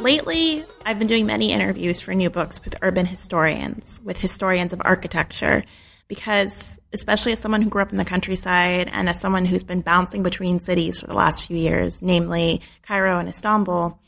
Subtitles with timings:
[0.00, 4.80] Lately, I've been doing many interviews for new books with urban historians, with historians of
[4.84, 5.64] architecture,
[6.06, 9.80] because especially as someone who grew up in the countryside and as someone who's been
[9.80, 13.98] bouncing between cities for the last few years, namely Cairo and Istanbul,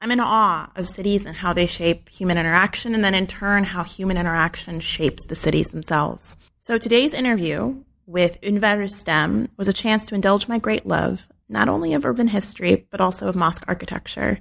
[0.00, 3.64] I'm in awe of cities and how they shape human interaction, and then in turn,
[3.64, 6.36] how human interaction shapes the cities themselves.
[6.58, 11.70] So today's interview with Ünver Rüstem was a chance to indulge my great love, not
[11.70, 14.40] only of urban history, but also of mosque architecture.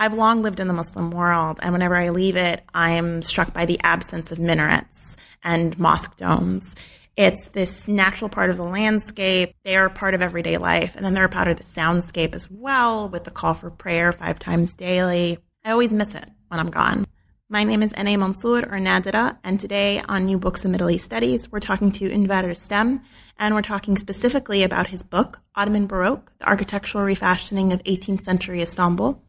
[0.00, 3.52] I've long lived in the Muslim world, and whenever I leave it, I am struck
[3.52, 6.74] by the absence of minarets and mosque domes.
[7.18, 9.54] It's this natural part of the landscape.
[9.62, 13.10] They are part of everyday life, and then they're part of the soundscape as well,
[13.10, 15.36] with the call for prayer five times daily.
[15.66, 17.04] I always miss it when I'm gone.
[17.50, 18.16] My name is N.A.
[18.16, 22.08] Mansour or Nadira, and today on New Books in Middle East Studies, we're talking to
[22.08, 23.02] Ünver Rüstem,
[23.38, 28.62] and we're talking specifically about his book, Ottoman Baroque, The Architectural Refashioning of 18th Century
[28.62, 29.22] Istanbul.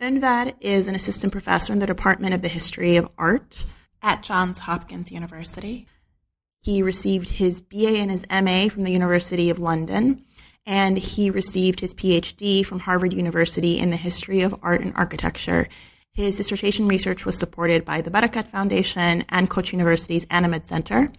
[0.00, 3.66] Ünver is an assistant professor in the Department of the History of Art
[4.00, 5.88] at Johns Hopkins University.
[6.62, 10.24] He received his BA and his MA from the University of London,
[10.64, 15.66] and he received his PhD from Harvard University in the history of art and architecture.
[16.12, 21.10] His dissertation research was supported by the Barakat Foundation and Koç University's ANAMED Center.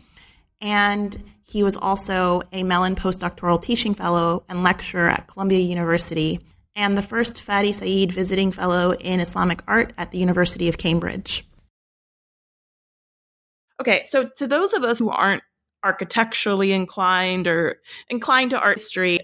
[0.62, 6.40] And he was also a Mellon postdoctoral teaching fellow and lecturer at Columbia University
[6.80, 11.46] and the first Fadi Said Visiting Fellow in Islamic Art at the University of Cambridge.
[13.82, 15.44] Okay, so to those of us who aren't
[15.84, 19.20] architecturally inclined or inclined to art history,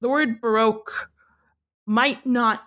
[0.00, 1.10] the word Baroque
[1.84, 2.62] might not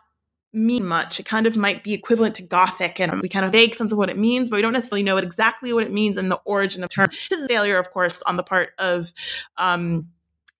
[0.51, 1.21] mean much.
[1.21, 3.97] It kind of might be equivalent to Gothic, and we kind of vague sense of
[3.97, 6.83] what it means, but we don't necessarily know exactly what it means and the origin
[6.83, 7.07] of the term.
[7.29, 9.13] This is a failure, of course, on the part of
[9.55, 10.09] um,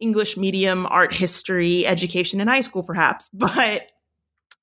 [0.03, 3.87] English medium art history education in high school, perhaps, but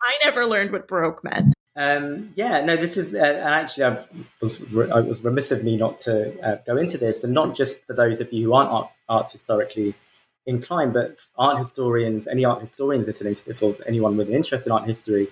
[0.02, 1.54] I never learned what Baroque meant.
[1.76, 4.04] Um, yeah, no, this is, uh, and actually, I
[4.42, 4.60] was
[4.92, 7.94] I was remiss of me not to uh, go into this, and not just for
[7.94, 9.94] those of you who aren't art, art, historically
[10.46, 14.66] inclined, but art historians, any art historians listening to this, or anyone with an interest
[14.66, 15.28] in art history,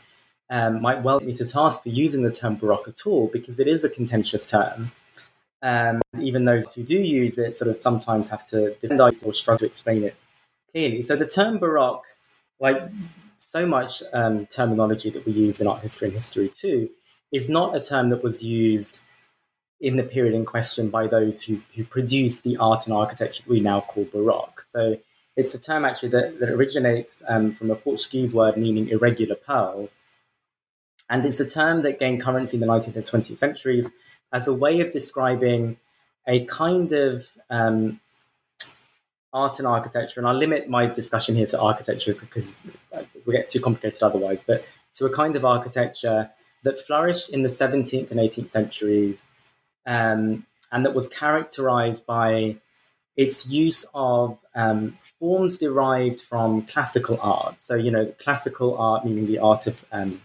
[0.48, 3.69] um, might well me to task for using the term Baroque at all, because it
[3.69, 4.92] is a contentious term.
[5.62, 9.58] Um, even those who do use it sort of sometimes have to defend or struggle
[9.58, 10.14] to explain it
[10.70, 11.02] clearly.
[11.02, 12.06] So the term Baroque,
[12.60, 12.80] like
[13.38, 16.91] so much um, terminology that we use in art history and history too,
[17.32, 19.00] is not a term that was used
[19.80, 23.50] in the period in question by those who, who produced the art and architecture that
[23.50, 24.62] we now call Baroque.
[24.66, 24.96] So
[25.36, 29.88] it's a term actually that, that originates um, from a Portuguese word meaning irregular pearl.
[31.10, 33.88] And it's a term that gained currency in the 19th and 20th centuries
[34.32, 35.76] as a way of describing
[36.26, 38.00] a kind of um,
[39.32, 43.60] art and architecture, and I'll limit my discussion here to architecture because we'll get too
[43.60, 46.30] complicated otherwise, but to a kind of architecture
[46.64, 49.26] that flourished in the 17th and 18th centuries
[49.86, 52.56] um, and that was characterized by
[53.16, 57.58] its use of um, forms derived from classical art.
[57.58, 60.20] So, you know, classical art meaning the art of um,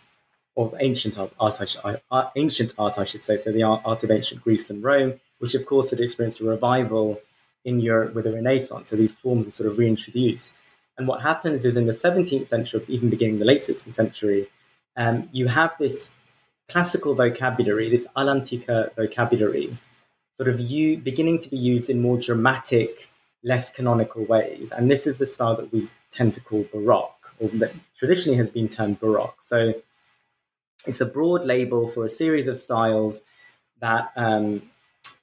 [0.56, 3.38] of ancient art, art, I uh, ancient art, I should say.
[3.38, 6.46] So the art, art of ancient Greece and Rome, which of course had experienced a
[6.46, 7.20] revival
[7.66, 8.90] in Europe with the Renaissance.
[8.90, 10.54] So these forms are sort of reintroduced.
[10.98, 14.48] And what happens is in the 17th century, even beginning the late 16th century,
[14.96, 16.14] um, you have this
[16.70, 19.78] classical vocabulary, this all'antica vocabulary,
[20.38, 23.10] sort of you beginning to be used in more dramatic,
[23.44, 24.72] less canonical ways.
[24.72, 28.52] And this is the style that we tend to call Baroque, or that traditionally has
[28.52, 29.42] been termed Baroque.
[29.42, 29.74] So
[30.86, 33.22] it's a broad label for a series of styles
[33.80, 34.62] that um,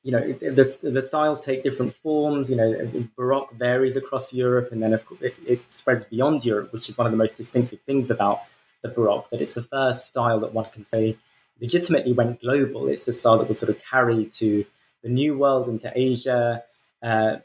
[0.03, 2.49] you know, the, the styles take different forms.
[2.49, 5.05] You know, Baroque varies across Europe, and then it,
[5.47, 8.41] it, spreads beyond Europe, which is one of the most distinctive things about
[8.83, 9.29] the Baroque.
[9.31, 11.19] That it's the first style that one can say
[11.61, 12.89] legitimately went global.
[12.89, 14.65] It's a style that was sort of carried to
[15.03, 16.63] the New World into Asia
[17.03, 17.37] uh,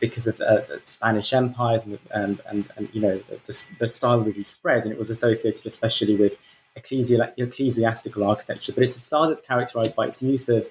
[0.00, 4.20] because of uh, the Spanish empires, and, and, and, and you know, the, the, style
[4.20, 6.32] really spread, and it was associated especially with
[6.76, 8.72] ecclesiastical architecture.
[8.72, 10.68] But it's a style that's characterized by its use of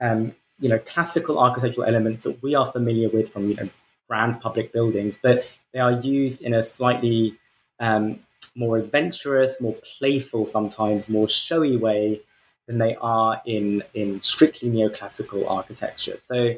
[0.00, 3.68] um, you know classical architectural elements that we are familiar with from you know
[4.08, 7.36] grand public buildings, but they are used in a slightly
[7.80, 8.20] um,
[8.54, 12.20] more adventurous, more playful, sometimes more showy way
[12.66, 16.16] than they are in in strictly neoclassical architecture.
[16.16, 16.54] So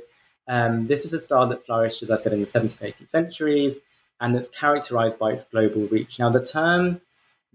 [0.48, 3.80] um, this is a style that flourished, as I said, in the 17th, 18th centuries,
[4.20, 6.18] and that's characterized by its global reach.
[6.18, 7.00] Now, the term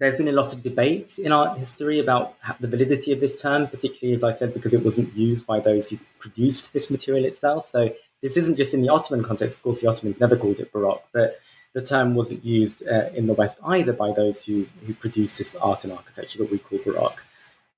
[0.01, 3.67] there's been a lot of debate in art history about the validity of this term,
[3.67, 7.67] particularly, as I said, because it wasn't used by those who produced this material itself.
[7.67, 7.93] So
[8.23, 9.59] this isn't just in the Ottoman context.
[9.59, 11.39] Of course, the Ottomans never called it Baroque, but
[11.73, 15.55] the term wasn't used uh, in the West either by those who, who produced this
[15.57, 17.23] art and architecture that we call Baroque.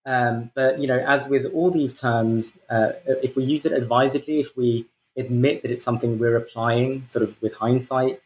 [0.06, 4.40] Um, but you know, as with all these terms, uh, if we use it advisedly,
[4.40, 4.86] if we
[5.18, 8.22] admit that it's something we're applying, sort of with hindsight,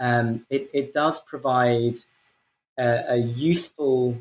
[0.00, 1.96] um, it, it does provide
[2.78, 4.18] a, useful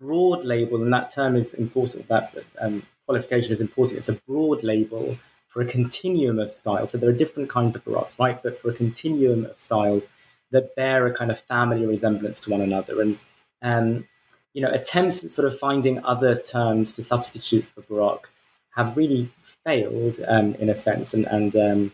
[0.00, 2.08] broad label, and that term is important.
[2.08, 3.98] That um, qualification is important.
[3.98, 5.16] It's a broad label
[5.48, 6.90] for a continuum of styles.
[6.90, 8.42] So there are different kinds of baroques, right?
[8.42, 10.08] But for a continuum of styles
[10.50, 13.18] that bear a kind of family resemblance to one another, and
[13.62, 14.06] um,
[14.52, 18.30] you know, attempts at sort of finding other terms to substitute for baroque
[18.70, 19.30] have really
[19.64, 21.92] failed um, in a sense, and and um,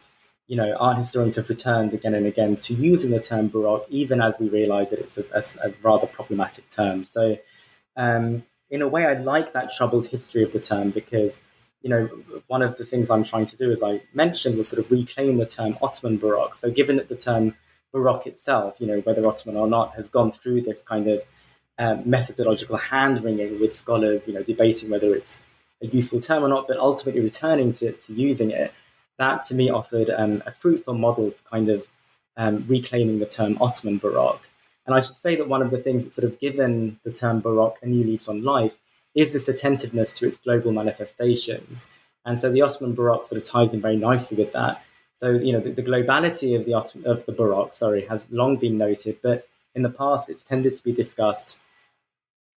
[0.51, 4.21] you know, art historians have returned again and again to using the term Baroque, even
[4.21, 7.05] as we realize that it's a, a, a rather problematic term.
[7.05, 7.39] So,
[7.97, 11.43] um, in a way, I like that troubled history of the term because,
[11.83, 12.07] you know,
[12.49, 15.37] one of the things I'm trying to do, as I mentioned, was sort of reclaim
[15.37, 16.57] the term Ottoman Baroque.
[16.57, 17.55] So, given that the term
[17.93, 21.23] Baroque itself, you know, whether Ottoman or not, has gone through this kind of
[21.79, 25.45] um, methodological hand wringing with scholars, you know, debating whether it's
[25.81, 28.73] a useful term or not, but ultimately returning to, to using it
[29.21, 31.87] that to me offered um, a fruitful model for kind of
[32.37, 34.49] um, reclaiming the term Ottoman Baroque.
[34.87, 37.41] And I should say that one of the things that sort of given the term
[37.41, 38.77] Baroque a new lease on life
[39.15, 41.89] is this attentiveness to its global manifestations.
[42.25, 44.83] And so the Ottoman Baroque sort of ties in very nicely with that.
[45.13, 48.57] So, you know, the, the globality of the, Ottoman, of the Baroque, sorry, has long
[48.57, 51.59] been noted, but in the past it's tended to be discussed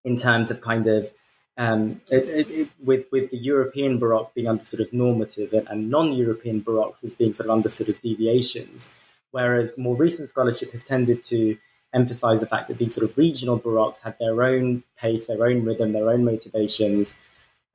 [0.06, 1.12] in terms of kind of
[1.57, 5.89] um, it, it, it, with with the European Baroque being understood as normative and, and
[5.89, 8.91] non-European Baroques as being sort of understood as deviations,
[9.31, 11.57] whereas more recent scholarship has tended to
[11.94, 15.63] emphasize the fact that these sort of regional Baroques had their own pace, their own
[15.63, 17.19] rhythm, their own motivations,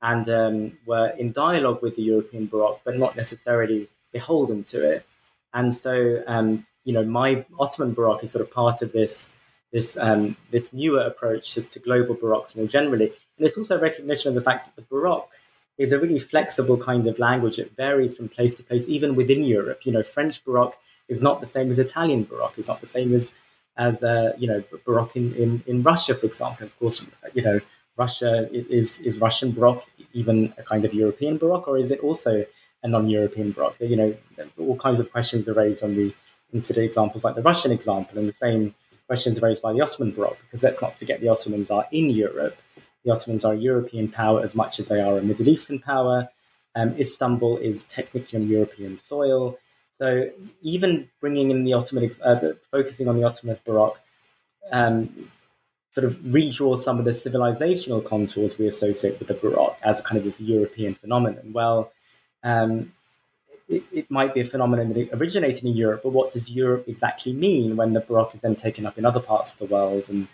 [0.01, 5.05] and um, were in dialogue with the European Baroque, but not necessarily beholden to it.
[5.53, 9.33] And so, um, you know, my Ottoman Baroque is sort of part of this
[9.71, 13.13] this um, this newer approach to, to global Baroques more generally.
[13.39, 15.31] And it's also a recognition of the fact that the Baroque
[15.77, 17.57] is a really flexible kind of language.
[17.57, 19.85] It varies from place to place, even within Europe.
[19.85, 20.77] You know, French Baroque
[21.07, 22.55] is not the same as Italian Baroque.
[22.57, 23.33] It's not the same as
[23.77, 26.65] as uh, you know Baroque in, in, in Russia, for example.
[26.67, 27.59] Of course, you know
[27.95, 32.45] Russia is is Russian Baroque even a kind of European Baroque, or is it also
[32.83, 33.77] a non-European Baroque?
[33.79, 34.17] You know,
[34.59, 36.15] all kinds of questions are raised when we
[36.51, 38.75] consider examples like the Russian example, and the same
[39.07, 42.09] questions are raised by the Ottoman Baroque, because let's not forget the Ottomans are in
[42.09, 42.57] Europe
[43.03, 46.29] the Ottomans are a European power as much as they are a Middle Eastern power.
[46.75, 49.57] Um, Istanbul is technically on European soil.
[49.97, 50.29] So
[50.61, 53.99] even bringing in the Ottoman, uh, focusing on the Ottoman Baroque,
[54.71, 55.29] um,
[55.89, 60.17] sort of redraws some of the civilizational contours we associate with the Baroque as kind
[60.17, 61.51] of this European phenomenon.
[61.51, 61.91] Well,
[62.43, 62.93] um,
[63.67, 67.33] it, it, might be a phenomenon that originated in Europe, but what does Europe exactly
[67.33, 70.27] mean when the Baroque is then taken up in other parts of the world and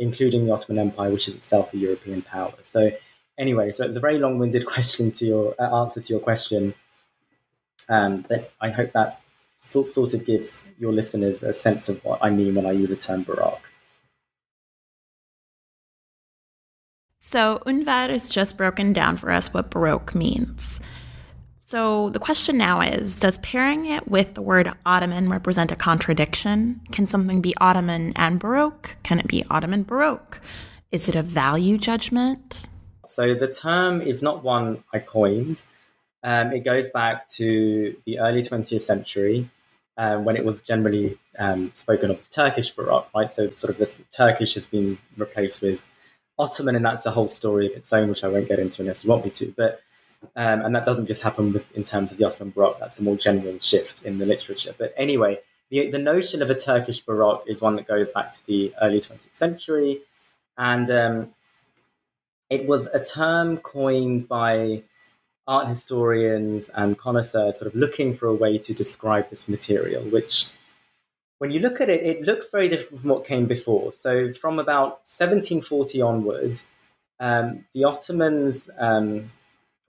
[0.00, 2.54] including the Ottoman Empire, which is itself a European power.
[2.62, 2.90] So,
[3.38, 6.74] anyway, so it's a very long-winded question to your uh, answer to your question,
[7.88, 9.20] um, but I hope that
[9.58, 12.90] sort, sort of gives your listeners a sense of what I mean when I use
[12.90, 13.60] the term Baroque.
[17.18, 20.80] So, Ünver has just broken down for us what Baroque means.
[21.70, 26.80] So the question now is Does pairing it with the word Ottoman represent a contradiction?
[26.90, 28.96] Can something be Ottoman and Baroque?
[29.04, 30.40] Can it be Ottoman Baroque?
[30.90, 32.68] Is it a value judgment?
[33.06, 35.62] So the term is not one I coined.
[36.24, 39.48] Um, it goes back to the early 20th century
[39.96, 43.30] um, when it was generally um, spoken of as Turkish Baroque, right?
[43.30, 45.86] So sort of the Turkish has been replaced with
[46.36, 49.04] Ottoman, and that's a whole story of its own, which I won't get into unless
[49.04, 49.54] you want me to.
[49.56, 49.82] But
[50.36, 53.02] Um, and that doesn't just happen with, in terms of the Ottoman Baroque, that's a
[53.02, 54.74] more general shift in the literature.
[54.76, 58.46] But anyway, the, the notion of a Turkish Baroque is one that goes back to
[58.46, 60.00] the early 20th century.
[60.58, 61.34] And um,
[62.50, 64.82] it was a term coined by
[65.46, 70.50] art historians and connoisseurs sort of looking for a way to describe this material, which
[71.38, 73.90] when you look at it, it looks very different from what came before.
[73.90, 76.60] So, from about 1740 onward,
[77.18, 79.32] um, the Ottomans, um,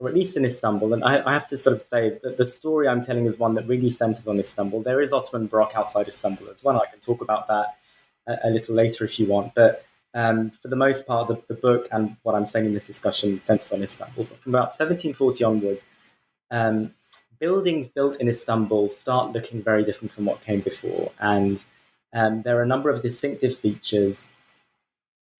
[0.02, 2.44] or at least in Istanbul, and I, I, have to sort of say that the
[2.44, 4.82] story I'm telling is one that really centers on Istanbul.
[4.82, 6.82] There is Ottoman Baroque outside Istanbul as well.
[6.82, 7.76] I can talk about that
[8.26, 9.54] a, a little later if you want.
[9.54, 12.88] But um, for the most part, the, the, book and what I'm saying in this
[12.88, 14.24] discussion centers on Istanbul.
[14.24, 15.86] But from about 1740 onwards,
[16.50, 16.92] um,
[17.38, 21.12] buildings built in Istanbul start looking very different from what came before.
[21.20, 21.64] And
[22.12, 24.30] um, there are a number of distinctive features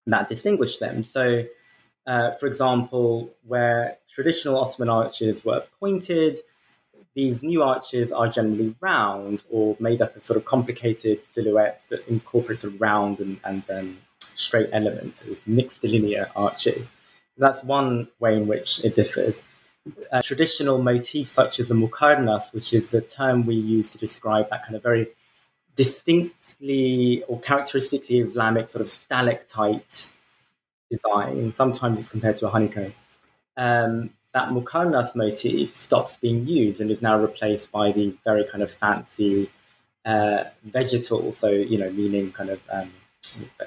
[0.06, 1.02] that distinguish them.
[1.02, 1.44] So,
[2.06, 6.38] uh, for example, where traditional Ottoman arches were pointed,
[7.14, 12.06] these new arches are generally round or made up of sort of complicated silhouettes that
[12.08, 13.98] incorporate of round and, and um,
[14.34, 15.20] straight elements.
[15.20, 16.92] So it's mixed linear arches.
[17.36, 19.42] That's one way in which it differs
[20.10, 24.48] uh, traditional motifs such as a mukarnas, which is the term we use to describe
[24.50, 25.08] that kind of very
[25.74, 30.06] distinctly or characteristically Islamic sort of stalactite
[30.94, 31.52] design.
[31.52, 32.94] Sometimes it's compared to a honeycomb.
[33.56, 38.62] Um, that mukarnas motif stops being used and is now replaced by these very kind
[38.62, 39.50] of fancy
[40.04, 41.32] uh, vegetal.
[41.32, 42.90] So, you know, meaning kind of um,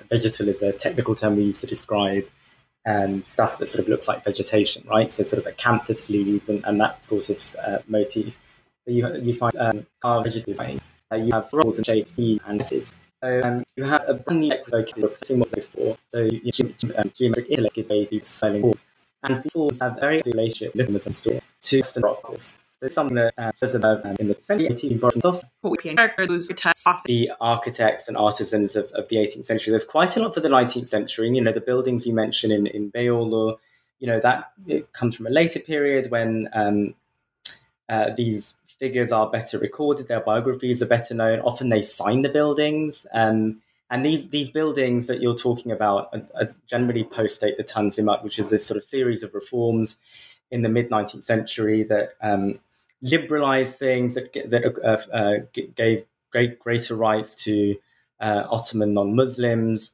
[0.10, 2.26] vegetal is a technical term we use to describe
[2.86, 5.12] um, stuff that sort of looks like vegetation, right?
[5.12, 8.38] So sort of acanthus leaves and, and that sort of uh, motif.
[8.86, 10.84] So you, you find um, carved vegetal designs.
[11.12, 12.94] Uh, you have rolls and shapes, and this.
[13.26, 15.98] So um, you have a brand new vocabulary replacing what's before.
[16.10, 18.86] So you, um, geometric intellect gives way these styling walls.
[19.24, 22.56] And the walls have a very good relationship, the store, to Western rockers.
[22.80, 25.42] So something that uh, says about um, in the century, 18 borrowed from
[27.06, 29.72] the architects and artisans of, of, the 18th century.
[29.72, 31.26] There's quite a lot for the 19th century.
[31.26, 33.58] And, you know, the buildings you mentioned in, in Beyoğlu,
[33.98, 36.94] you know, that it comes from a later period when um,
[37.90, 41.40] uh, these figures are better recorded, their biographies are better known.
[41.40, 43.06] Often they sign the buildings.
[43.14, 48.24] Um, and these, these buildings that you're talking about are, are generally post-date the Tanzimat,
[48.24, 49.98] which is this sort of series of reforms
[50.52, 52.60] in the mid 19th century that um,
[53.02, 55.38] liberalized things, that, that uh, uh,
[55.76, 57.76] gave great greater rights to
[58.20, 59.94] uh, Ottoman non-Muslims.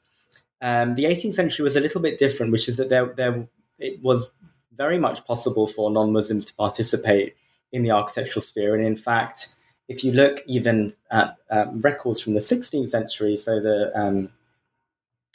[0.61, 3.47] Um, the 18th century was a little bit different, which is that there, there
[3.79, 4.31] it was
[4.75, 7.35] very much possible for non-Muslims to participate
[7.71, 9.49] in the architectural sphere, and in fact,
[9.87, 14.29] if you look even at um, records from the 16th century, so the um,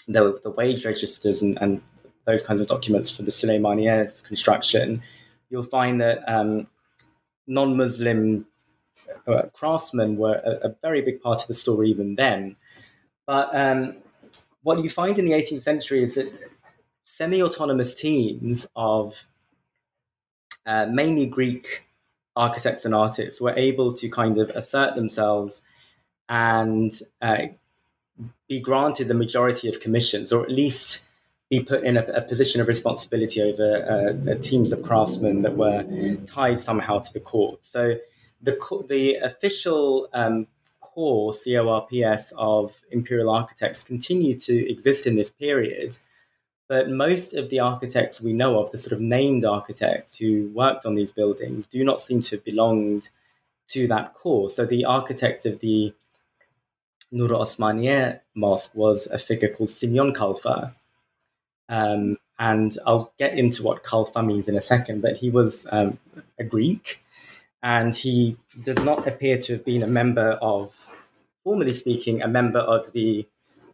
[0.08, 1.82] the, the, wage registers and, and,
[2.26, 5.00] those kinds of documents for the Süleymaniye construction,
[5.48, 6.66] you'll find that um,
[7.46, 8.44] non-Muslim
[9.28, 12.56] uh, craftsmen were a, a, very big part of the story even then.
[13.26, 13.98] But um,
[14.64, 16.32] what you find in the 18th century is that
[17.04, 19.28] semi-autonomous teams of
[20.66, 21.85] uh, mainly Greek
[22.36, 25.62] architects and artists were able to kind of assert themselves
[26.28, 27.46] and uh,
[28.48, 31.04] be granted the majority of commissions, or at least
[31.48, 35.84] be put in a, a position of responsibility over uh, teams of craftsmen that were
[36.26, 37.64] tied somehow to the court.
[37.64, 37.96] So
[38.42, 38.56] the
[38.88, 40.46] the official um,
[40.80, 45.98] core CORPS of imperial architects continue to exist in this period,
[46.68, 50.84] but most of the architects we know of, the sort of named architects who worked
[50.84, 53.08] on these buildings, do not seem to have belonged
[53.68, 54.48] to that core.
[54.48, 55.92] So the architect of the
[57.12, 60.74] Nur Osmaniye Mosque was a figure called Simeon Kalfa,
[61.68, 65.98] um, and I'll get into what Kalfa means in a second, but he was um,
[66.38, 67.02] a Greek
[67.62, 70.74] and he does not appear to have been a member of,
[71.42, 73.26] formally speaking, a member of the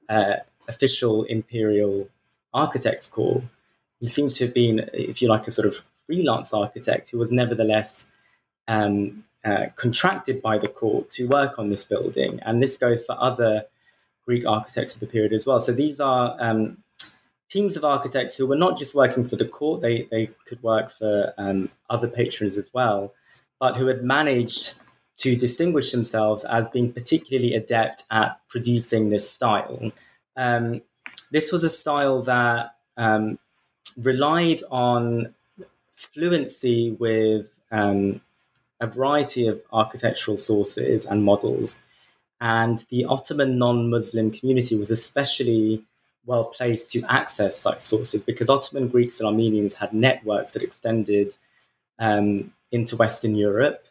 [0.09, 0.37] uh,
[0.69, 2.09] official imperial
[2.55, 3.43] architects corps.
[4.01, 7.31] He seems to have been, if you like, a sort of freelance architect who was
[7.31, 8.09] nevertheless
[8.69, 12.41] um, uh, contracted by the court to work on this building.
[12.43, 13.65] And this goes for other
[14.25, 15.61] Greek architects of the period as well.
[15.61, 16.79] So these are um,
[17.51, 20.91] teams of architects who were not just working for the court, they, they could work
[20.91, 23.13] for um, other patrons as well,
[23.61, 24.75] but who had managed
[25.19, 29.93] to distinguish themselves as being particularly adept at producing this style.
[30.37, 30.81] Um,
[31.33, 33.39] this was a style that um,
[33.97, 35.35] relied on
[35.95, 38.21] fluency with um,
[38.81, 41.81] a variety of architectural sources and models.
[42.41, 45.85] And the Ottoman non Muslim community was especially
[46.27, 51.37] well placed to access such sources because Ottoman Greeks and Armenians had networks that extended
[51.99, 53.87] um, into Western Europe.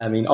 [0.00, 0.26] I mean,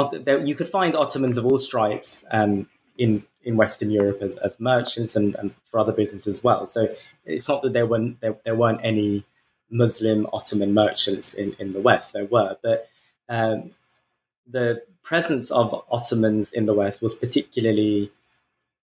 [0.44, 5.16] you could find Ottomans of all stripes um, in in Western Europe as, as merchants
[5.16, 6.66] and, and, for other businesses as well.
[6.66, 6.94] So
[7.24, 9.24] it's not that there weren't there, there weren't any
[9.70, 12.12] Muslim Ottoman merchants in, in the West.
[12.12, 12.88] There were, but
[13.28, 13.70] um,
[14.46, 18.10] the presence of Ottomans in the West was particularly,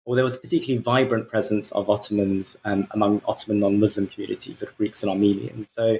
[0.05, 4.75] or there was a particularly vibrant presence of Ottomans um, among Ottoman non-Muslim communities, of
[4.77, 5.69] Greeks and Armenians.
[5.69, 5.97] So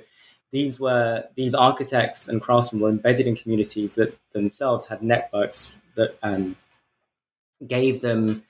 [0.52, 6.18] these were these architects and craftsmen were embedded in communities that themselves had networks that
[6.24, 6.56] um,
[7.68, 8.44] gave them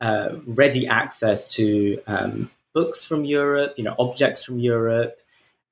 [0.00, 5.18] uh, ready access to um, books from Europe, you know, objects from Europe,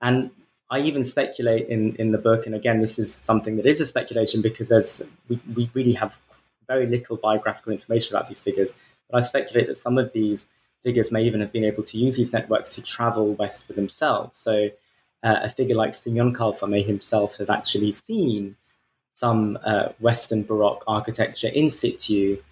[0.00, 0.30] and
[0.70, 2.46] I even speculate in in the book.
[2.46, 6.18] And again, this is something that is a speculation because there's we, we really have
[6.66, 8.74] very little biographical information about these figures.
[9.10, 10.48] But I speculate that some of these
[10.82, 14.36] figures may even have been able to use these networks to travel west for themselves.
[14.36, 14.68] So
[15.22, 18.56] uh, a figure like Simeon Kalfa may himself have actually seen
[19.14, 22.42] some uh, Western Baroque architecture in situ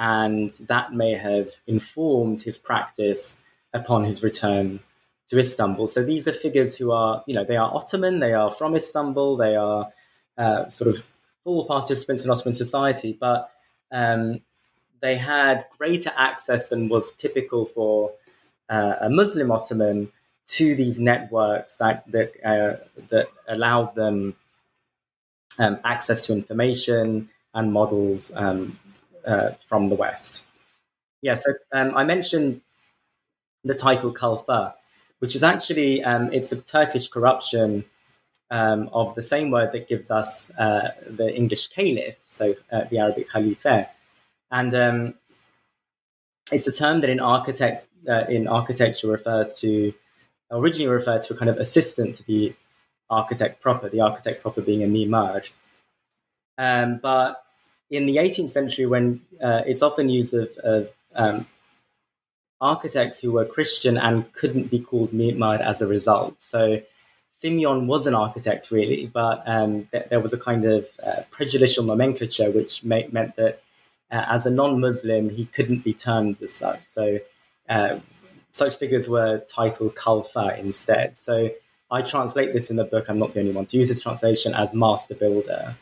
[0.00, 3.36] and that may have informed his practice
[3.74, 4.80] upon his return
[5.28, 5.86] to Istanbul.
[5.88, 9.36] So these are figures who are, you know, they are Ottoman, they are from Istanbul,
[9.36, 9.90] they are
[10.38, 11.04] uh, sort of
[11.44, 13.50] full participants in Ottoman society, but
[13.92, 14.40] um,
[15.02, 18.12] they had greater access than was typical for
[18.70, 20.10] uh, a Muslim Ottoman
[20.46, 22.76] to these networks that that, uh,
[23.10, 24.34] that allowed them
[25.58, 28.78] um, access to information and models um,
[29.26, 30.44] uh, from the West.
[31.22, 32.60] Yeah, so um, I mentioned
[33.64, 34.74] the title Kalfa,
[35.18, 37.84] which is actually um, it's a Turkish corruption
[38.50, 42.98] um, of the same word that gives us uh, the English caliph, so uh, the
[42.98, 43.88] Arabic khalifa,
[44.50, 45.14] and um,
[46.50, 49.92] it's a term that in architect uh, in architecture refers to
[50.50, 52.54] originally referred to a kind of assistant to the
[53.08, 55.48] architect proper, the architect proper being a mimar.
[56.58, 57.44] Um, but
[57.90, 61.46] in the 18th century, when uh, it's often used of, of um,
[62.60, 66.40] architects who were Christian and couldn't be called Mimar as a result.
[66.40, 66.80] So
[67.30, 71.84] Simeon was an architect, really, but um, th- there was a kind of uh, prejudicial
[71.84, 73.62] nomenclature which ma- meant that
[74.10, 76.84] uh, as a non Muslim, he couldn't be termed as such.
[76.84, 77.18] So
[77.68, 77.98] uh,
[78.50, 81.16] such figures were titled Kalfa instead.
[81.16, 81.50] So
[81.90, 83.08] I translate this in the book.
[83.08, 85.76] I'm not the only one to use this translation as master builder.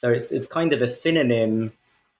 [0.00, 1.74] So it's it's kind of a synonym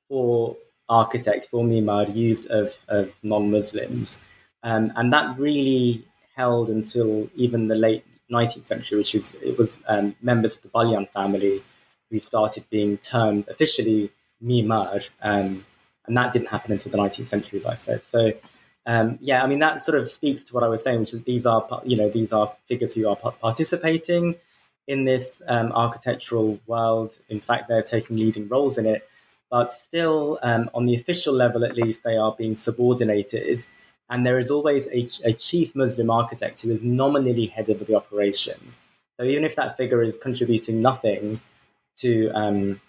[0.06, 0.54] for
[0.90, 4.20] architect for Mimar used of, of non-Muslims.
[4.62, 6.04] Um, and that really
[6.36, 10.68] held until even the late 19th century, which is it was um, members of the
[10.68, 11.62] Balyan family
[12.10, 14.10] who started being termed officially
[14.44, 15.64] Mimar, um,
[16.06, 18.04] and that didn't happen until the 19th century, as I said.
[18.04, 18.32] So,
[18.84, 21.22] um, yeah, I mean that sort of speaks to what I was saying, which is
[21.22, 24.34] these are you know these are figures who are participating
[24.90, 27.16] in this um, architectural world.
[27.28, 29.08] In fact, they're taking leading roles in it.
[29.48, 33.64] But still, um, on the official level at least, they are being subordinated.
[34.08, 37.94] And there is always a, a chief Muslim architect who is nominally head of the
[37.94, 38.74] operation.
[39.16, 41.40] So even if that figure is contributing nothing
[41.98, 42.80] to um,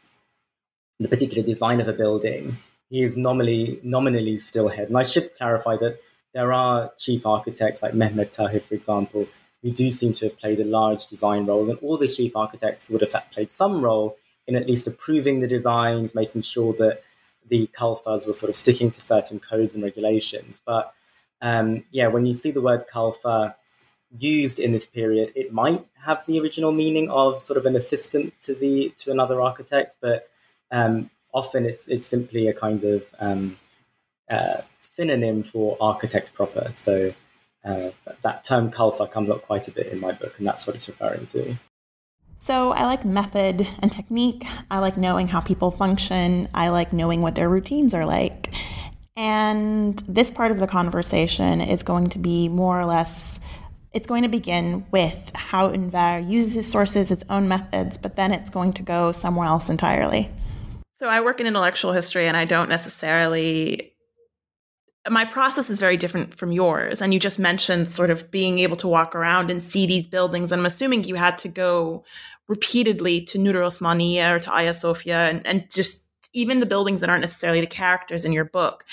[0.99, 2.57] the particular design of a building,
[2.89, 4.87] he is nominally nominally still head.
[4.87, 5.99] And I should clarify that
[6.33, 9.27] there are chief architects like Mehmet Tahir, for example,
[9.61, 12.89] who do seem to have played a large design role, and all the chief architects
[12.89, 17.03] would have played some role in at least approving the designs, making sure that
[17.47, 20.61] the kalfas were sort of sticking to certain codes and regulations.
[20.65, 20.93] But
[21.41, 23.55] um, yeah, when you see the word kalfa
[24.17, 28.33] used in this period, it might have the original meaning of sort of an assistant
[28.41, 30.29] to the to another architect, but
[30.71, 33.57] um, often it's it's simply a kind of um,
[34.29, 36.69] uh, synonym for architect proper.
[36.71, 37.13] So
[37.63, 40.65] uh, that, that term kalfa comes up quite a bit in my book, and that's
[40.65, 41.57] what it's referring to.
[42.37, 44.45] So, I like method and technique.
[44.71, 46.47] I like knowing how people function.
[46.55, 48.51] I like knowing what their routines are like.
[49.15, 53.39] And this part of the conversation is going to be more or less,
[53.93, 58.31] it's going to begin with how Ünver uses his sources, its own methods, but then
[58.31, 60.31] it's going to go somewhere else entirely.
[60.99, 63.90] So, I work in intellectual history and I don't necessarily
[65.09, 67.01] my process is very different from yours.
[67.01, 70.51] And you just mentioned sort of being able to walk around and see these buildings.
[70.51, 72.03] And I'm assuming you had to go
[72.47, 77.09] repeatedly to Nur Osmaniye or to Hagia Sophia and, and just even the buildings that
[77.09, 78.85] aren't necessarily the characters in your book.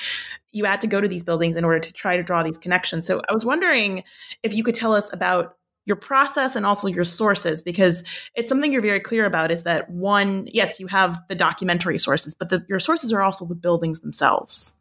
[0.52, 3.06] You had to go to these buildings in order to try to draw these connections.
[3.06, 4.02] So I was wondering
[4.42, 8.72] if you could tell us about your process and also your sources because it's something
[8.72, 12.62] you're very clear about is that one yes you have the documentary sources but the,
[12.68, 14.77] your sources are also the buildings themselves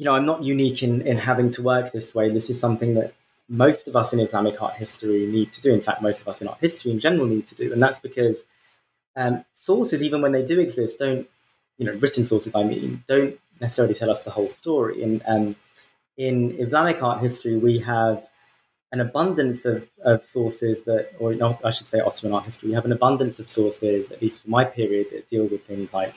[0.00, 2.30] you know, I'm not unique in, in having to work this way.
[2.30, 3.12] This is something that
[3.50, 5.74] most of us in Islamic art history need to do.
[5.74, 7.98] In fact, most of us in art history in general need to do, and that's
[7.98, 8.46] because
[9.14, 11.28] um, sources, even when they do exist, don't
[11.76, 12.54] you know written sources?
[12.54, 15.02] I mean, don't necessarily tell us the whole story.
[15.02, 15.56] And um,
[16.16, 18.26] in Islamic art history, we have
[18.92, 22.70] an abundance of, of sources that, or I should say, Ottoman art history.
[22.70, 25.92] We have an abundance of sources, at least for my period, that deal with things
[25.92, 26.14] like,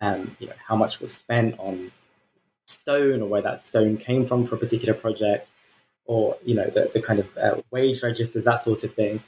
[0.00, 1.92] um, you know, how much was spent on
[2.70, 5.50] stone or where that stone came from for a particular project,
[6.04, 9.22] or you know, the, the kind of uh, wage registers, that sort of thing.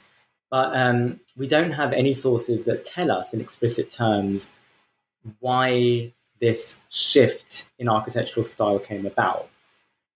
[0.49, 4.51] But um, we don't have any sources that tell us in explicit terms
[5.39, 9.49] why this shift in architectural style came about.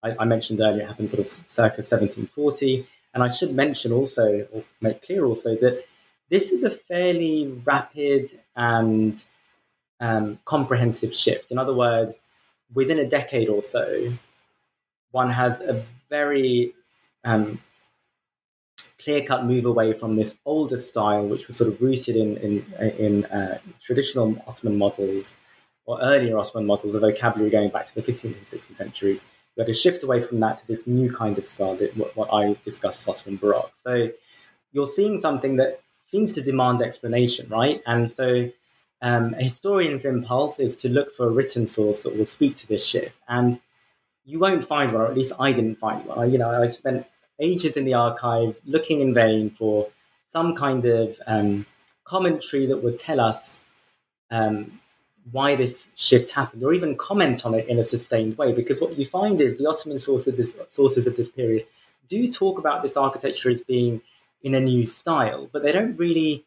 [0.03, 2.85] I, I, mentioned earlier it happened sort of circa 1740.
[3.13, 5.85] And I should mention also, or make clear also, that
[6.29, 9.23] this is a fairly rapid and
[9.99, 11.49] um, comprehensive shift.
[11.49, 12.21] In other words,
[12.73, 14.13] within a decade or so,
[15.11, 16.73] one has a very
[17.23, 17.59] um,
[18.99, 22.73] clear cut move away from this older style, which was sort of rooted in, in,
[22.97, 25.35] in uh, traditional Ottoman models
[25.85, 29.23] or earlier Ottoman models of vocabulary going back to the 15th and 16th centuries,
[29.55, 32.15] we had to shift away from that to this new kind of style that what,
[32.15, 33.75] what I discuss as Ottoman Baroque.
[33.75, 34.09] So
[34.71, 37.81] you're seeing something that seems to demand explanation, right?
[37.85, 38.49] And so
[39.01, 42.67] um, a historian's impulse is to look for a written source that will speak to
[42.67, 43.21] this shift.
[43.27, 43.59] And
[44.25, 46.19] you won't find one, or at least I didn't find one.
[46.19, 47.05] I, you know, I spent
[47.39, 49.87] ages in the archives looking in vain for
[50.33, 51.65] some kind of um,
[52.03, 53.61] commentary that would tell us
[54.31, 54.79] um,
[55.31, 58.51] why this shift happened, or even comment on it in a sustained way.
[58.51, 61.65] Because what you find is the Ottoman source of this, sources of this period
[62.07, 64.01] do talk about this architecture as being
[64.43, 66.45] in a new style, but they don't really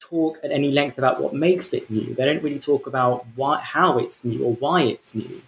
[0.00, 2.14] talk at any length about what makes it new.
[2.14, 5.42] They don't really talk about why, how it's new or why it's new.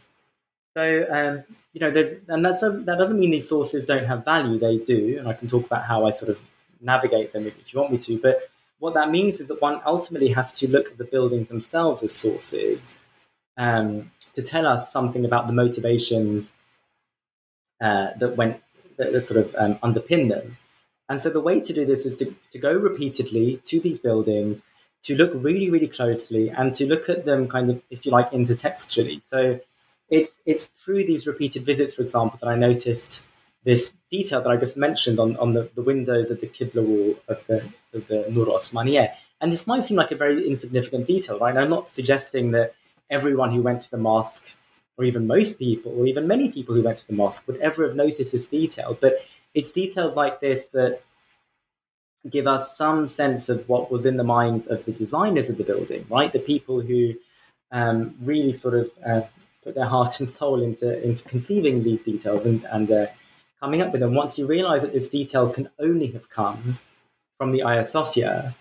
[0.76, 4.24] So um, you know, there's and that doesn't that doesn't mean these sources don't have
[4.24, 4.58] value.
[4.58, 6.40] They do, and I can talk about how I sort of
[6.80, 8.18] navigate them if, if you want me to.
[8.18, 12.02] But what that means is that one ultimately has to look at the buildings themselves
[12.02, 12.98] as sources
[13.56, 16.52] um, to tell us something about the motivations
[17.80, 18.62] uh, that went
[18.96, 20.56] that, that sort of um, underpin them.
[21.10, 24.62] And so the way to do this is to, to go repeatedly to these buildings,
[25.02, 28.30] to look really, really closely, and to look at them kind of, if you like,
[28.30, 29.20] intertextually.
[29.20, 29.60] So
[30.08, 33.26] it's it's through these repeated visits, for example, that I noticed
[33.64, 37.14] this detail that I just mentioned on, on the, the windows of the Qibla wall
[37.28, 37.58] of the,
[37.92, 39.12] of the Nur Osmaniye.
[39.40, 41.56] And this might seem like a very insignificant detail, right?
[41.56, 42.74] I'm not suggesting that
[43.10, 44.54] everyone who went to the mosque,
[44.96, 47.86] or even most people, or even many people who went to the mosque, would ever
[47.86, 48.96] have noticed this detail.
[49.00, 49.14] But
[49.54, 51.02] it's details like this that
[52.28, 55.64] give us some sense of what was in the minds of the designers of the
[55.64, 56.32] building, right?
[56.32, 57.14] The people who
[57.72, 59.22] um, really sort of uh,
[59.64, 63.06] put their heart and soul into into conceiving these details and and uh,
[63.60, 64.14] coming up with them.
[64.14, 66.78] Once you realize that this detail can only have come
[67.38, 68.56] from the Hagia Sophia,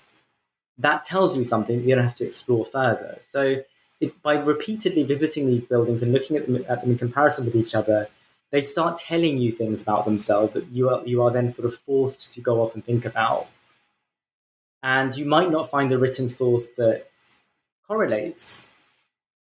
[0.78, 3.18] that tells you something you don't have to explore further.
[3.20, 3.58] So
[4.00, 7.56] it's by repeatedly visiting these buildings and looking at them, at them in comparison with
[7.56, 8.08] each other,
[8.52, 11.80] they start telling you things about themselves that you are you are then sort of
[11.80, 13.48] forced to go off and think about.
[14.82, 17.08] And you might not find a written source that
[17.88, 18.68] correlates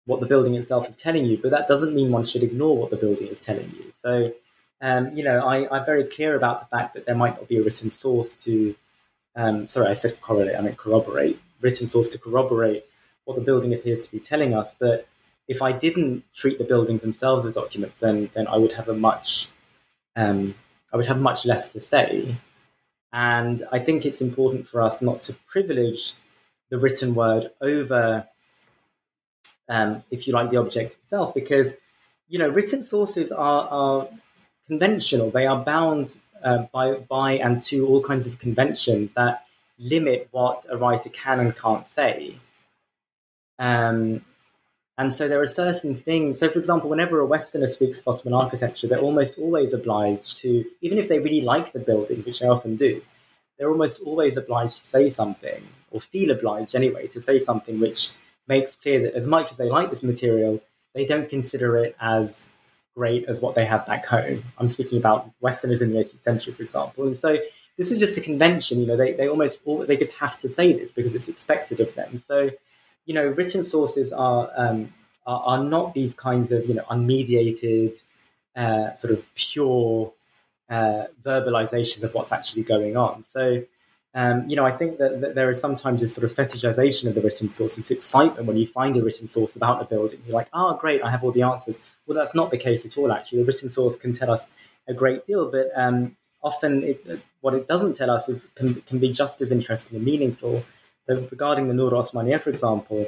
[0.05, 2.91] what the building itself is telling you, but that doesn't mean one should ignore what
[2.91, 3.89] the building is telling you.
[3.89, 4.31] So,
[4.81, 7.57] um, you know, I, am very clear about the fact that there might not be
[7.57, 8.75] a written source to,
[9.35, 12.85] um, sorry, I said correlate, I meant corroborate, written source to corroborate
[13.23, 14.75] what the building appears to be telling us.
[14.75, 15.07] But
[15.47, 18.93] if I didn't treat the buildings themselves as documents, then then I would have a
[18.93, 19.49] much,
[20.15, 20.55] um,
[20.91, 22.35] I would have much less to say.
[23.13, 26.13] And I think it's important for us not to privilege
[26.69, 28.27] the written word over
[29.69, 31.73] um, if you like, the object itself, because
[32.27, 34.07] you know written sources are, are
[34.67, 35.31] conventional.
[35.31, 39.45] They are bound uh, by by and to all kinds of conventions that
[39.79, 42.35] limit what a writer can and can't say.
[43.57, 44.23] Um,
[44.97, 46.39] and so there are certain things.
[46.39, 50.65] So, for example, whenever a Westerner speaks of Ottoman architecture, they're almost always obliged to,
[50.81, 53.01] even if they really like the buildings, which they often do,
[53.57, 58.11] they're almost always obliged to say something, or feel obliged anyway, to say something which
[58.47, 60.61] makes clear that as much as they like this material,
[60.93, 62.51] they don't consider it as
[62.95, 64.43] great as what they have back home.
[64.57, 67.05] I'm speaking about Westerners in the 18th century, for example.
[67.05, 67.37] And so
[67.77, 70.47] this is just a convention, you know, they, they almost, all, they just have to
[70.47, 72.17] say this because it's expected of them.
[72.17, 72.51] So,
[73.05, 74.93] you know, written sources are, um,
[75.25, 78.01] are, are, not these kinds of, you know, unmediated,
[78.55, 80.11] uh, sort of pure
[80.69, 83.23] uh, verbalizations of what's actually going on.
[83.23, 83.63] So,
[84.15, 87.15] um, you know, I think that, that, there is sometimes this sort of fetishization of
[87.15, 87.77] the written source.
[87.77, 90.21] It's excitement when you find a written source about a building.
[90.25, 91.81] You're like, oh, great, I have all the answers.
[92.07, 93.39] Well, that's not the case at all, actually.
[93.39, 94.47] The written source can tell us
[94.87, 98.99] a great deal, but um, often it, what it doesn't tell us is can, can
[98.99, 100.63] be just as interesting and meaningful.
[101.07, 103.07] Regarding the Nur Osmaniye, for example,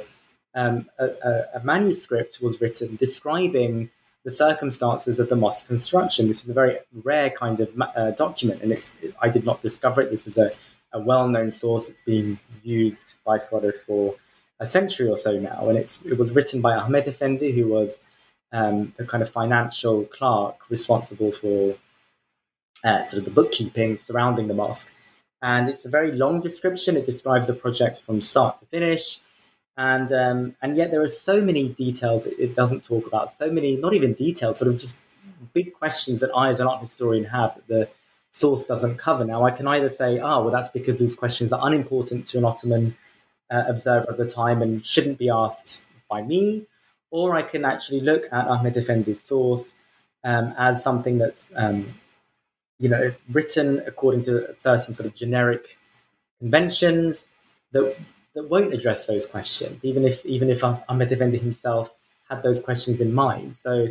[0.54, 3.90] um, a, a, a, manuscript was written describing
[4.24, 6.28] the circumstances of the mosque construction.
[6.28, 10.00] This is a very rare kind of uh, document, and it's I did not discover
[10.00, 10.10] it.
[10.10, 10.52] This is a,
[10.92, 11.88] a well-known source.
[11.88, 14.14] It's been used by scholars for
[14.60, 18.04] a century or so now, and it's it was written by Ahmed Effendi, who was
[18.52, 21.76] um, a kind of financial clerk responsible for
[22.84, 24.92] uh, sort of the bookkeeping surrounding the mosque.
[25.42, 26.96] And it's a very long description.
[26.96, 29.20] It describes the project from start to finish.
[29.76, 33.50] And, um, and yet there are so many details it, it, doesn't talk about, so
[33.50, 34.98] many, not even details, sort of just
[35.52, 37.88] big questions that I, as an art historian, have that the
[38.32, 39.24] source doesn't cover.
[39.24, 42.44] Now, I can either say, oh, well, that's because these questions are unimportant to an
[42.44, 42.96] Ottoman
[43.50, 46.66] uh, observer of the time and shouldn't be asked by me,
[47.10, 49.76] or I can actually look at Ahmed Effendi's source
[50.24, 51.94] um, as something that's um,
[52.78, 55.78] you know, written according to certain sort of generic
[56.38, 57.26] conventions
[57.72, 57.96] that
[58.34, 61.94] that won't address those questions, even if even if Ahmed Effendi himself
[62.28, 63.56] had those questions in mind.
[63.56, 63.88] So,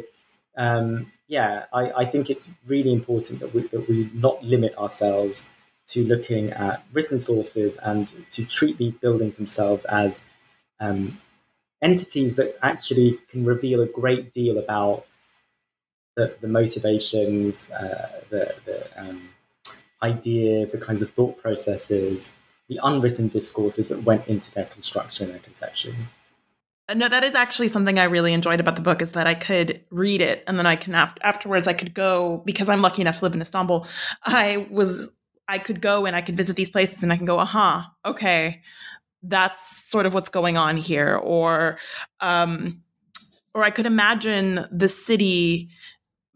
[0.57, 5.49] um, yeah, I, I, think it's really important that we, that we not limit ourselves
[5.87, 10.25] to looking at written sources and to treat the buildings themselves as
[10.79, 11.19] um,
[11.81, 15.05] entities that actually can reveal a great deal about
[16.17, 19.29] the, the motivations, uh, the, the um,
[20.01, 22.33] ideas, the kinds of thought processes,
[22.67, 26.09] the unwritten discourses that went into their construction and conception.
[26.93, 29.81] No, that is actually something I really enjoyed about the book is that I could
[29.91, 33.19] read it and then I can after, afterwards I could go because I'm lucky enough
[33.19, 33.85] to live in Istanbul.
[34.23, 35.15] I was
[35.47, 38.61] I could go and I could visit these places and I can go, aha, okay,
[39.21, 41.77] that's sort of what's going on here, or
[42.21, 42.81] um,
[43.53, 45.69] or I could imagine the city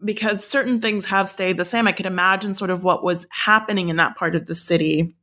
[0.04, 1.86] because certain things have stayed the same.
[1.86, 5.14] I could imagine sort of what was happening in that part of the city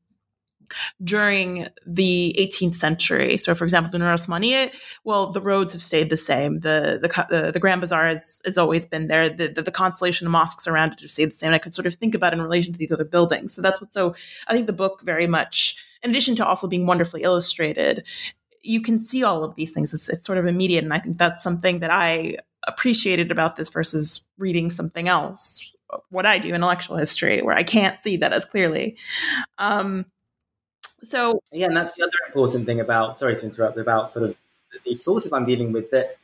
[1.03, 3.37] during the 18th century.
[3.37, 6.59] So, for example, the Nurosmaniye, well, the roads have stayed the same.
[6.59, 9.29] The the the, the Grand Bazaar has, has always been there.
[9.29, 11.53] The, the, the constellation of mosques around it have stayed the same.
[11.53, 13.53] I could sort of think about in relation to these other buildings.
[13.53, 13.91] So that's what.
[13.91, 14.15] So
[14.47, 18.03] I think the book very much, in addition to also being wonderfully illustrated,
[18.61, 19.93] you can see all of these things.
[19.93, 23.69] It's, it's sort of immediate, and I think that's something that I appreciated about this
[23.69, 25.75] versus reading something else
[26.09, 28.97] what i do intellectual history where i can't see that as clearly
[29.57, 30.05] um
[31.03, 34.35] so yeah and that's the other important thing about sorry to interrupt about sort of
[34.85, 36.17] these sources i'm dealing with that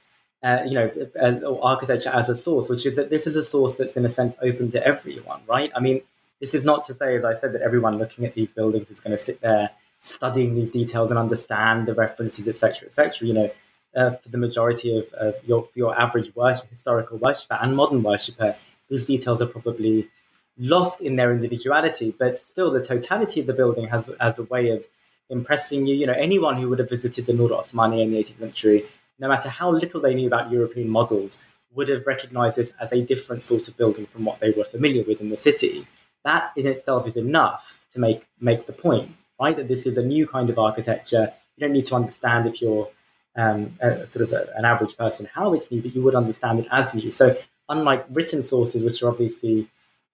[0.43, 3.77] uh, you know as, architecture as a source which is that this is a source
[3.77, 6.01] that's in a sense open to everyone right i mean
[6.39, 8.99] this is not to say as i said that everyone looking at these buildings is
[8.99, 9.69] going to sit there
[10.05, 13.49] studying these details and understand the references etc etc you know
[13.95, 18.03] uh, for the majority of, of your for your average worship, historical worshiper and modern
[18.03, 18.55] worshipper,
[18.89, 20.09] these details are probably
[20.57, 22.13] lost in their individuality.
[22.17, 24.85] But still, the totality of the building has as a way of
[25.29, 25.95] impressing you.
[25.95, 28.85] You know, anyone who would have visited the Nur Osmani in the 18th century,
[29.19, 31.41] no matter how little they knew about European models,
[31.73, 35.03] would have recognized this as a different sort of building from what they were familiar
[35.03, 35.87] with in the city.
[36.23, 39.55] That in itself is enough to make make the point, right?
[39.55, 41.31] That this is a new kind of architecture.
[41.55, 42.89] You don't need to understand if you're
[43.35, 46.59] um, a, sort of a, an average person how it's new, but you would understand
[46.59, 47.09] it as new.
[47.09, 47.37] So
[47.69, 49.67] unlike written sources, which are obviously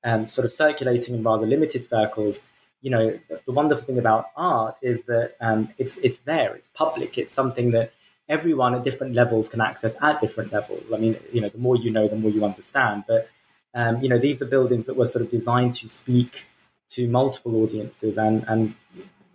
[0.04, 2.44] um, sort of circulating in rather limited circles,
[2.82, 7.18] you know, the wonderful thing about art is that um, it's it's there, it's public,
[7.18, 7.94] it's something that
[8.28, 10.84] everyone at different levels can access at different levels.
[10.92, 13.04] I mean, you know, the more you know, the more you understand.
[13.08, 13.30] But
[13.76, 16.46] um, you know, these are buildings that were sort of designed to speak
[16.92, 18.76] to multiple audiences, and and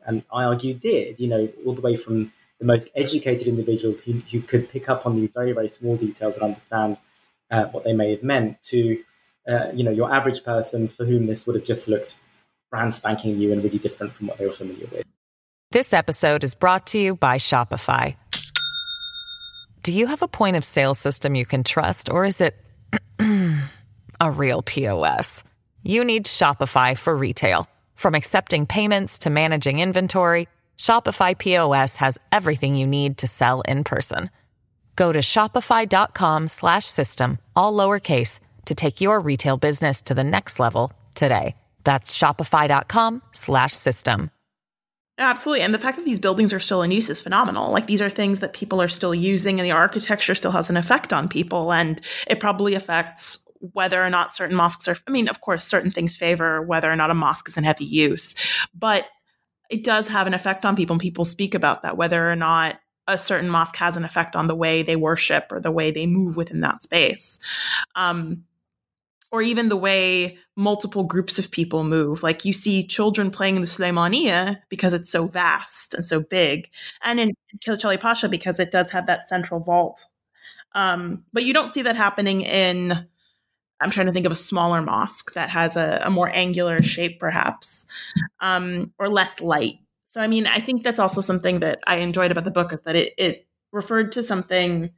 [0.06, 1.20] and I argue did.
[1.20, 5.06] You know, all the way from the most educated individuals who, who could pick up
[5.06, 6.98] on these very, very small details and understand
[7.50, 9.02] uh, what they may have meant to,
[9.48, 12.16] uh, you know, your average person for whom this would have just looked
[12.70, 15.04] brand spanking new and really different from what they were familiar with.
[15.70, 18.16] This episode is brought to you by Shopify.
[19.82, 22.56] Do you have a point of sale system you can trust, or is it
[24.20, 25.44] a real POS?
[25.86, 27.70] You need Shopify for retail.
[27.94, 33.84] From accepting payments to managing inventory, Shopify POS has everything you need to sell in
[33.84, 34.30] person.
[34.96, 40.58] Go to shopify.com slash system, all lowercase, to take your retail business to the next
[40.58, 41.54] level today.
[41.84, 44.32] That's shopify.com slash system.
[45.18, 45.62] Absolutely.
[45.62, 47.70] And the fact that these buildings are still in use is phenomenal.
[47.70, 50.76] Like these are things that people are still using and the architecture still has an
[50.76, 51.72] effect on people.
[51.72, 55.90] And it probably affects whether or not certain mosques are, I mean, of course, certain
[55.90, 58.34] things favor whether or not a mosque is in heavy use.
[58.74, 59.06] But
[59.70, 62.78] it does have an effect on people and people speak about that whether or not
[63.08, 66.06] a certain mosque has an effect on the way they worship or the way they
[66.06, 67.38] move within that space
[67.94, 68.44] um,
[69.30, 72.22] or even the way multiple groups of people move.
[72.22, 76.70] Like you see children playing in the Suleymaniye because it's so vast and so big,
[77.02, 80.04] and in Kiliçali Pasha because it does have that central vault.
[80.72, 83.06] Um, but you don't see that happening in.
[83.80, 87.20] I'm trying to think of a smaller mosque that has a, a more angular shape,
[87.20, 87.86] perhaps,
[88.40, 89.74] um, or less light.
[90.04, 92.82] So, I mean, I think that's also something that I enjoyed about the book is
[92.84, 94.90] that it, it referred to something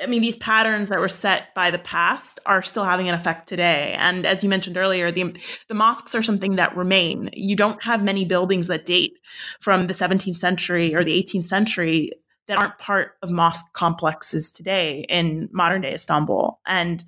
[0.00, 3.48] I mean, these patterns that were set by the past are still having an effect
[3.48, 3.96] today.
[3.98, 5.34] And as you mentioned earlier, the
[5.68, 7.30] the mosques are something that remain.
[7.32, 9.14] You don't have many buildings that date
[9.60, 12.10] from the 17th century or the 18th century
[12.48, 16.58] that aren't part of mosque complexes today in modern day Istanbul.
[16.66, 17.04] And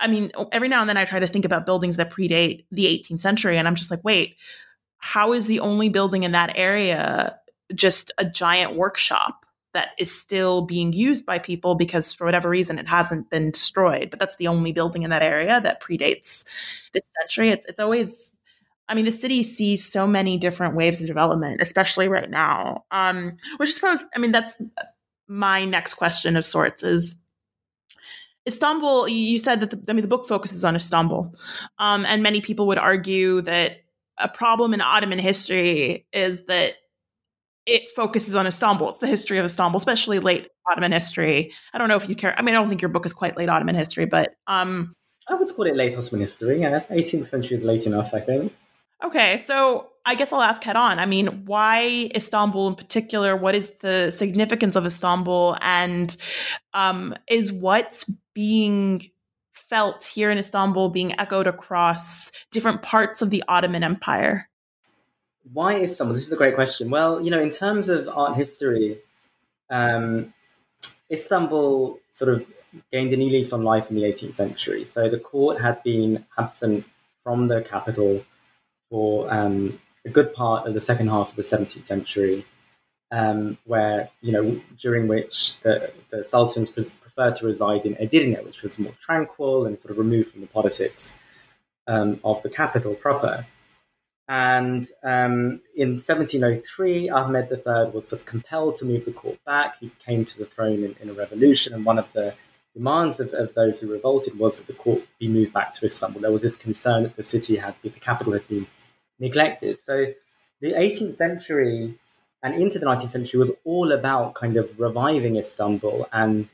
[0.00, 2.86] I mean, every now and then I try to think about buildings that predate the
[2.86, 4.36] 18th century, and I'm just like, wait,
[4.98, 7.36] how is the only building in that area
[7.74, 9.44] just a giant workshop?
[9.74, 14.10] that is still being used by people because for whatever reason it hasn't been destroyed.
[14.10, 16.44] But that's the only building in that area that predates
[16.92, 17.50] this century.
[17.50, 18.32] It's it's always
[18.88, 22.84] I mean, the city sees so many different waves of development, especially right now.
[22.90, 24.60] Um, which I suppose, I mean, that's
[25.28, 27.16] my next question of sorts is
[28.46, 29.08] Istanbul.
[29.08, 31.34] You said that the, I mean, the book focuses on Istanbul,
[31.78, 33.82] um, and many people would argue that
[34.16, 36.74] a problem in Ottoman history is that
[37.66, 38.88] it focuses on Istanbul.
[38.88, 41.52] It's the history of Istanbul, especially late Ottoman history.
[41.74, 42.34] I don't know if you care.
[42.38, 44.94] I mean, I don't think your book is quite late Ottoman history, but um,
[45.28, 46.62] I would call it late Ottoman history.
[46.62, 48.54] Yeah, 18th century is late enough, I think.
[49.04, 50.98] Okay, so I guess I'll ask head on.
[50.98, 53.36] I mean, why Istanbul in particular?
[53.36, 56.16] What is the significance of Istanbul, and
[56.74, 59.02] um, is what's being
[59.52, 64.48] felt here in Istanbul being echoed across different parts of the Ottoman Empire?
[65.52, 66.14] why is someone?
[66.14, 66.90] This is a great question.
[66.90, 68.98] Well, you know, in terms of art history,
[69.70, 70.32] um,
[71.10, 72.46] Istanbul sort of
[72.92, 74.84] gained a new lease on life in the 18th century.
[74.84, 76.84] So the court had been absent
[77.24, 78.24] from the capital
[78.90, 82.46] for um, a good part of the second half of the 17th century,
[83.10, 88.44] um, where you know during which the, the sultans pre- preferred to reside in Edirne,
[88.44, 91.18] which was more tranquil and sort of removed from the politics
[91.86, 93.46] um, of the capital proper.
[94.30, 99.78] And um, in 1703, Ahmed III was sort of compelled to move the court back.
[99.80, 102.34] He came to the throne in, in a revolution, and one of the
[102.74, 106.20] demands of, of, those who revolted was that the court be moved back to Istanbul.
[106.20, 108.66] There was this concern that the city had, the capital had been
[109.18, 109.80] neglected.
[109.80, 110.06] So
[110.60, 111.98] the 18th century
[112.42, 116.50] and into the 19th century was all about kind of reviving Istanbul and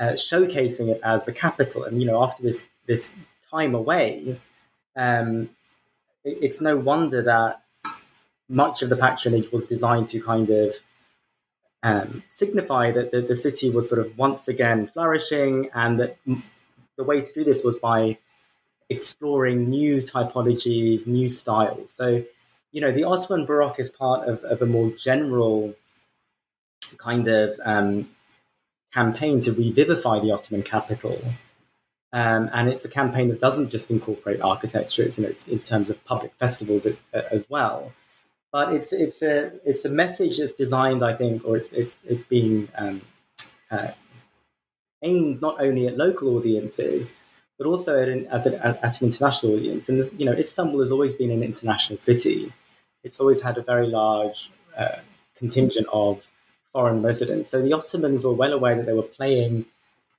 [0.00, 1.84] uh, showcasing it as the capital.
[1.84, 3.16] And you know, after this this
[3.50, 4.40] time away,
[4.96, 5.50] um,
[6.24, 7.62] it's no wonder that
[8.48, 10.76] much of the patronage was designed to kind of
[11.82, 16.16] um, signify that the, city was sort of once again flourishing, and that
[16.96, 18.18] the way to do this was by
[18.90, 21.90] exploring new typologies, new styles.
[21.90, 22.24] So,
[22.72, 25.74] you know, the Ottoman Baroque is part of, of a more general
[26.96, 28.08] kind of um,
[28.92, 31.20] campaign to revivify the Ottoman capital
[32.12, 36.02] um, and it's a campaign that doesn't just incorporate architecture; it's in its, terms of
[36.04, 37.92] public festivals as well.
[38.50, 42.24] But it's it's a it's a message that's designed, I think, or it's it's it's
[42.24, 43.02] being um,
[43.70, 43.88] uh,
[45.02, 47.12] aimed not only at local audiences
[47.58, 49.88] but also at an, as an, at an international audience.
[49.88, 52.52] And you know, Istanbul has always been an international city.
[53.04, 54.98] It's always had a very large uh,
[55.36, 56.30] contingent of
[56.72, 57.50] foreign residents.
[57.50, 59.66] So the Ottomans were well aware that they were playing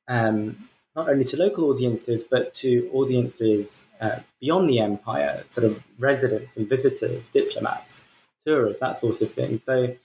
[0.08, 5.82] um, not only to local audiences, but to audiences uh, beyond the empire, sort of
[5.98, 8.04] residents and visitors, diplomats,
[8.46, 9.58] tourists, that sort of thing.
[9.58, 9.96] So,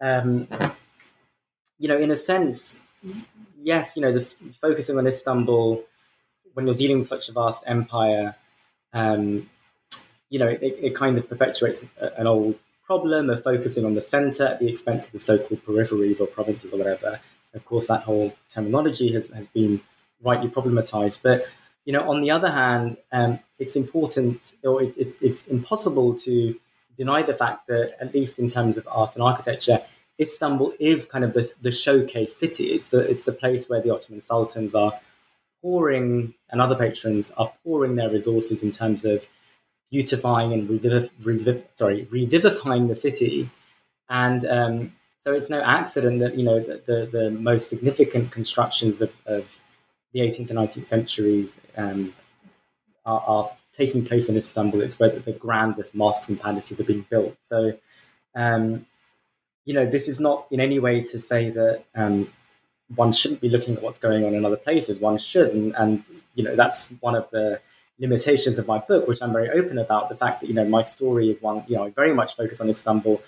[0.00, 0.48] um,
[1.78, 2.80] you know, in a sense,
[3.62, 5.84] yes, you know, this focusing on Istanbul
[6.54, 8.36] when you're dealing with such a vast empire,
[8.92, 9.48] um,
[10.28, 14.44] you know, it, it, kind of perpetuates an old problem of focusing on the center
[14.44, 17.20] at the expense of the so-called peripheries or provinces or whatever.
[17.54, 19.80] Of course, that whole terminology has, has been
[20.22, 21.20] rightly problematized.
[21.22, 21.46] But
[21.84, 26.54] you know, on the other hand, um, it's important or it, it, it's impossible to
[26.96, 29.82] deny the fact that, at least in terms of art and architecture,
[30.20, 32.72] Istanbul is kind of the, the showcase city.
[32.72, 34.92] It's the it's the place where the Ottoman sultans are
[35.62, 39.26] pouring and other patrons are pouring their resources in terms of
[39.90, 43.50] beautifying and revivif- reviv- sorry revivifying the city.
[44.08, 44.92] And um,
[45.24, 49.60] so it's no accident that you know the, the, the most significant constructions of, of
[50.12, 52.14] the 18th and 19th centuries um,
[53.04, 54.82] are, are, taking place in Istanbul.
[54.82, 57.36] It's where the grandest mosques and palaces are being built.
[57.38, 57.72] So,
[58.34, 58.84] um,
[59.64, 62.30] you know, this is not in any way to say that um,
[62.96, 64.98] one shouldn't be looking at what's going on in other places.
[64.98, 67.60] One should, and, and you know that's one of the
[67.98, 70.08] limitations of my book, which I'm very open about.
[70.08, 72.60] The fact that you know my story is one you know I very much focus
[72.60, 73.22] on Istanbul.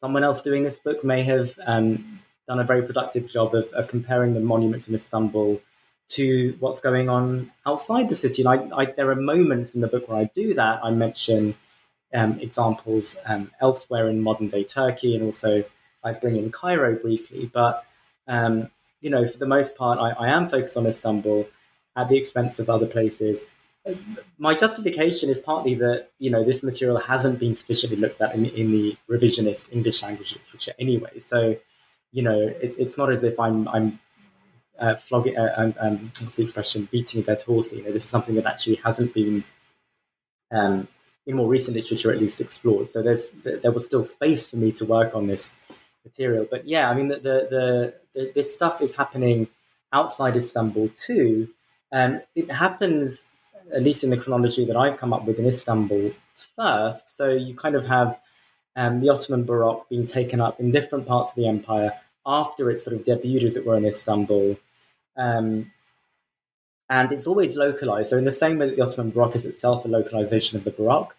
[0.00, 3.88] Someone else doing this book may have um, done a very productive job of, of
[3.88, 5.60] comparing the monuments in Istanbul
[6.08, 8.42] to what's going on outside the city.
[8.42, 10.84] And I, I, there are moments in the book where I do that.
[10.84, 11.54] I mention
[12.12, 15.64] um, examples um, elsewhere in modern day Turkey, and also
[16.04, 17.50] I bring in Cairo briefly.
[17.52, 17.84] But
[18.28, 18.70] um,
[19.02, 21.46] you know, for the most part, I, I, am focused on Istanbul
[21.96, 23.44] at the expense of other places.
[24.38, 28.46] My justification is partly that you know this material hasn't been sufficiently looked at in,
[28.46, 31.18] in the revisionist English language literature anyway.
[31.18, 31.56] So,
[32.12, 33.98] you know, it, it's not as if I'm I'm
[34.78, 37.72] uh, flogging, uh, um, um, what's the expression, beating a dead horse.
[37.72, 39.44] You know, this is something that actually hasn't been,
[40.52, 40.88] um,
[41.26, 42.88] in more recent literature at least, explored.
[42.88, 45.54] So there's there was still space for me to work on this
[46.04, 46.46] material.
[46.48, 49.48] But yeah, I mean, the, the, the this stuff is happening
[49.92, 51.48] outside Istanbul too.
[51.92, 53.28] Um, it happens,
[53.74, 57.16] at least in the chronology that I've come up with, in Istanbul first.
[57.16, 58.18] So you kind of have
[58.76, 61.92] um, the Ottoman Baroque being taken up in different parts of the empire
[62.24, 64.56] after it sort of debuted, as it were, in Istanbul.
[65.16, 65.72] Um,
[66.88, 68.10] and it's always localized.
[68.10, 70.70] So, in the same way that the Ottoman Baroque is itself a localization of the
[70.70, 71.16] Baroque,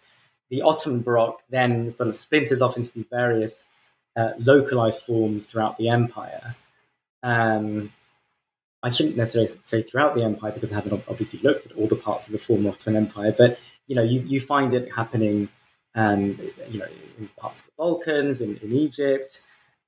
[0.50, 3.68] the Ottoman Baroque then sort of splinters off into these various
[4.16, 6.56] uh, localized forms throughout the empire.
[7.24, 7.92] Um,
[8.84, 11.96] I shouldn't necessarily say throughout the empire because I haven't obviously looked at all the
[11.96, 15.48] parts of the former Ottoman Empire, but you know, you, you find it happening,
[15.94, 16.86] um, you know,
[17.18, 19.40] in parts of the Balkans, in, in Egypt,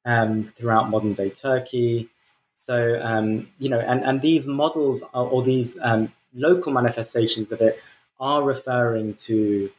[0.07, 2.09] um, throughout modern day Turkey.
[2.55, 7.61] So, um, you know, and, and these models are, or these um, local manifestations of
[7.61, 7.79] it
[8.19, 9.71] are referring to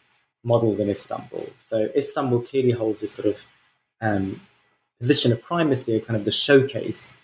[0.44, 1.48] models in Istanbul.
[1.56, 3.46] So, Istanbul clearly holds this sort of
[4.00, 4.42] um,
[5.00, 7.18] position of primacy as kind of the showcase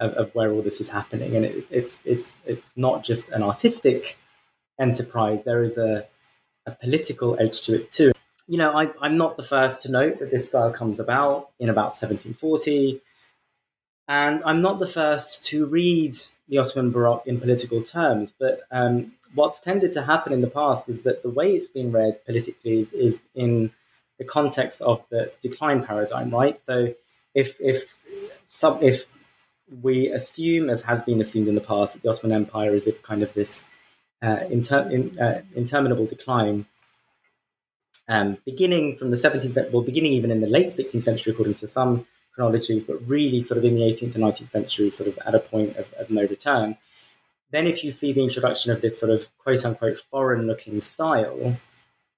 [0.00, 1.36] of, of where all this is happening.
[1.36, 4.18] And it, it's, it's, it's not just an artistic
[4.78, 6.06] enterprise, there is a,
[6.66, 8.12] a political edge to it too
[8.50, 11.68] you know, I, I'm not the first to note that this style comes about in
[11.68, 13.00] about 1740.
[14.08, 16.16] And I'm not the first to read
[16.48, 18.34] the Ottoman Baroque in political terms.
[18.36, 21.92] But um, what's tended to happen in the past is that the way it's been
[21.92, 23.70] read politically is, is in
[24.18, 26.58] the context of the decline paradigm, right?
[26.58, 26.92] So
[27.36, 27.96] if if
[28.48, 29.06] some if
[29.82, 33.22] we assume, as has been assumed in the past, that the Ottoman Empire is kind
[33.22, 33.64] of this
[34.22, 36.66] uh, inter- in, uh, interminable decline,
[38.08, 41.54] um, beginning from the 17th century, well, beginning even in the late 16th century, according
[41.54, 45.18] to some chronologies, but really sort of in the 18th and 19th century, sort of
[45.24, 46.76] at a point of, of no return.
[47.52, 51.56] Then, if you see the introduction of this sort of quote unquote foreign looking style,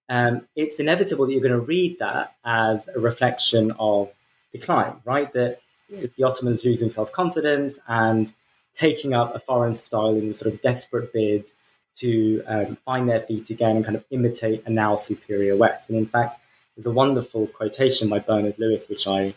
[0.09, 4.11] um, it's inevitable that you're going to read that as a reflection of
[4.53, 5.33] decline, right?
[5.33, 5.61] That
[5.93, 8.33] it's the Ottomans losing self confidence and
[8.75, 11.49] taking up a foreign style in the sort of desperate bid
[11.97, 15.91] to um, find their feet again and kind of imitate a now superior West.
[15.91, 16.41] And in fact,
[16.75, 19.35] there's a wonderful quotation by Bernard Lewis, which I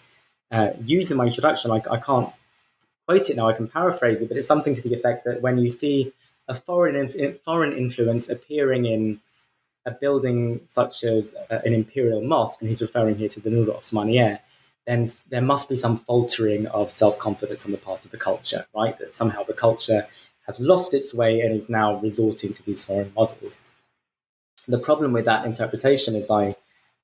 [0.52, 1.72] uh, use in my introduction.
[1.72, 2.32] I, I, can't
[3.06, 5.58] quote it now, I can paraphrase it, but it's something to the effect that when
[5.58, 6.14] you see
[6.48, 9.20] a foreign, inf- foreign influence appearing in
[9.86, 13.66] a building such as uh, an imperial mosque, and he's referring here to the Nur
[13.66, 14.40] Osmaniye,
[14.86, 18.66] then there must be some faltering of self confidence on the part of the culture,
[18.76, 18.98] right?
[18.98, 20.08] That somehow the culture
[20.46, 23.60] has lost its way and is now resorting to these foreign models.
[24.68, 26.56] The problem with that interpretation, as I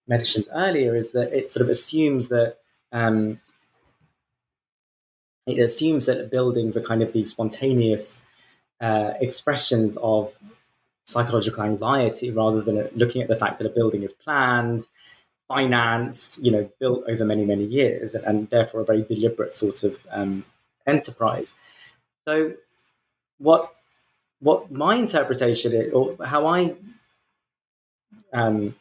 [0.08, 2.58] mentioned earlier, is that it sort of assumes that
[2.92, 3.40] um,
[5.48, 8.24] it assumes that buildings are kind of these spontaneous
[8.80, 10.38] uh, expressions of
[11.06, 14.88] psychological anxiety rather than looking at the fact that a building is planned,
[15.54, 19.93] financed, you know, built over many, many years, and, therefore a very deliberate sort of
[20.10, 20.45] um,
[20.88, 21.54] enterprise.
[22.26, 22.54] So
[23.38, 23.64] what
[24.39, 26.76] what my interpretation is, or how I
[28.34, 28.76] um,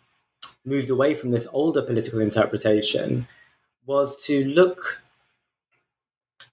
[0.64, 3.26] moved away from this older political interpretation,
[3.84, 5.02] was to look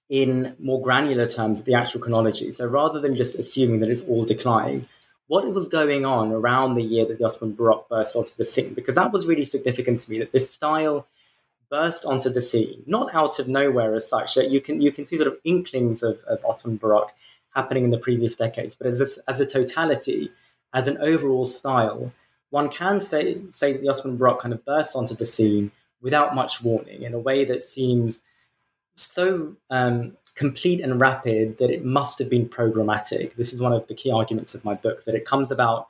[0.08, 2.50] in more granular terms at the actual chronology.
[2.50, 4.88] So rather than just assuming that it's all decline,
[5.28, 8.74] what was going on around the year that the Ottoman Baroque burst onto the scene?
[8.74, 11.06] Because that was really significant to me that this style
[11.70, 14.34] burst onto the scene, not out of nowhere as such.
[14.34, 17.12] That you can you can see sort of inklings of, of Ottoman Baroque
[17.54, 18.74] happening in the previous decades.
[18.74, 20.32] But as a, as a totality,
[20.72, 22.12] as an overall style,
[22.50, 25.70] one can say, say that the Ottoman Baroque kind of burst onto the scene
[26.00, 28.22] without much warning in a way that seems
[28.94, 33.34] so um, complete and rapid that it must have been programmatic.
[33.34, 35.88] This is one of the key arguments of my book that it comes about,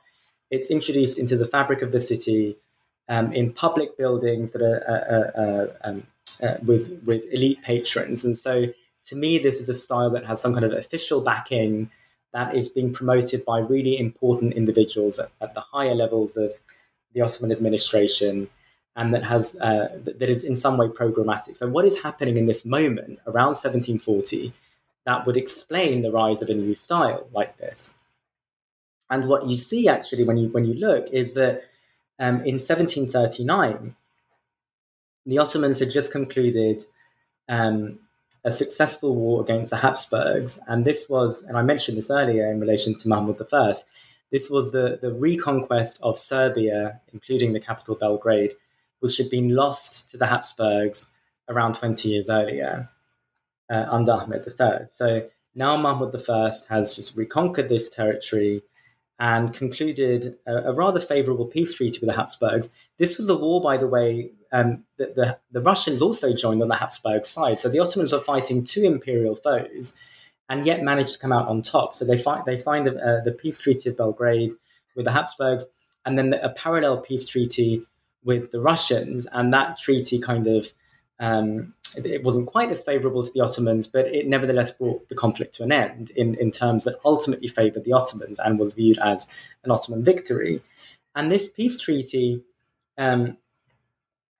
[0.49, 2.57] it's introduced into the fabric of the city
[3.09, 6.07] um, in public buildings that are uh, uh, uh um,
[6.41, 8.65] uh, with with elite patrons, and so
[9.05, 11.89] to me, this is a style that has some kind of official backing
[12.33, 16.59] that is being promoted by really important individuals at, at the higher levels of
[17.13, 18.47] the Ottoman administration
[18.95, 21.55] and that has uh, that is in some way programmatic.
[21.57, 24.53] So, what is happening in this moment around 1740
[25.05, 27.95] that would explain the rise of a new style like this?
[29.09, 31.63] And what you see actually when you when you look is that
[32.19, 33.95] um, in 1739,
[35.25, 36.83] the Ottomans had just concluded
[37.47, 37.99] um,
[38.43, 42.59] a successful war against the Habsburgs, and this was, and I mentioned this earlier in
[42.59, 43.73] relation to Mahmud I.
[44.31, 48.53] This was the, the reconquest of Serbia, including the capital Belgrade,
[48.99, 51.11] which had been lost to the Habsburgs
[51.47, 52.89] around 20 years earlier
[53.69, 54.87] uh, under Ahmed III.
[54.89, 58.63] So now Mahmud I has just reconquered this territory
[59.19, 62.69] and concluded a, a, rather favorable peace treaty with the Habsburgs.
[62.97, 66.69] This was a war, by the way, um, that the, the Russians also joined on
[66.69, 67.59] the Habsburg side.
[67.59, 69.97] So the Ottomans were fighting two imperial foes
[70.47, 71.93] and yet managed to come out on top.
[71.93, 74.53] So they, fight, they signed the, uh, the peace treaty of Belgrade
[74.95, 75.67] with the Habsburgs
[76.05, 77.85] and then the, a parallel peace treaty
[78.23, 79.27] with the Russians.
[79.31, 80.71] And that treaty kind of
[81.19, 85.55] um, it, wasn't quite as favorable to the Ottomans, but it nevertheless brought the conflict
[85.55, 89.27] to an end in, in terms that ultimately favored the Ottomans and was viewed as
[89.63, 90.61] an Ottoman victory.
[91.15, 92.43] And this peace treaty
[92.97, 93.37] um,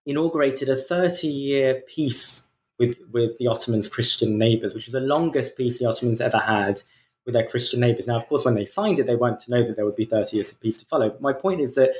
[0.05, 5.57] inaugurated a 30 year peace with, with the Ottomans' Christian neighbors, which was the longest
[5.57, 6.82] peace the Ottomans ever had
[7.25, 8.07] with their Christian neighbors.
[8.07, 10.05] Now, of course, when they signed it, they weren't to know that there would be
[10.05, 11.09] 30 years of peace to follow.
[11.09, 11.91] But my point is that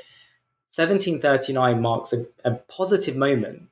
[0.74, 3.68] 1739 marks a, a positive moment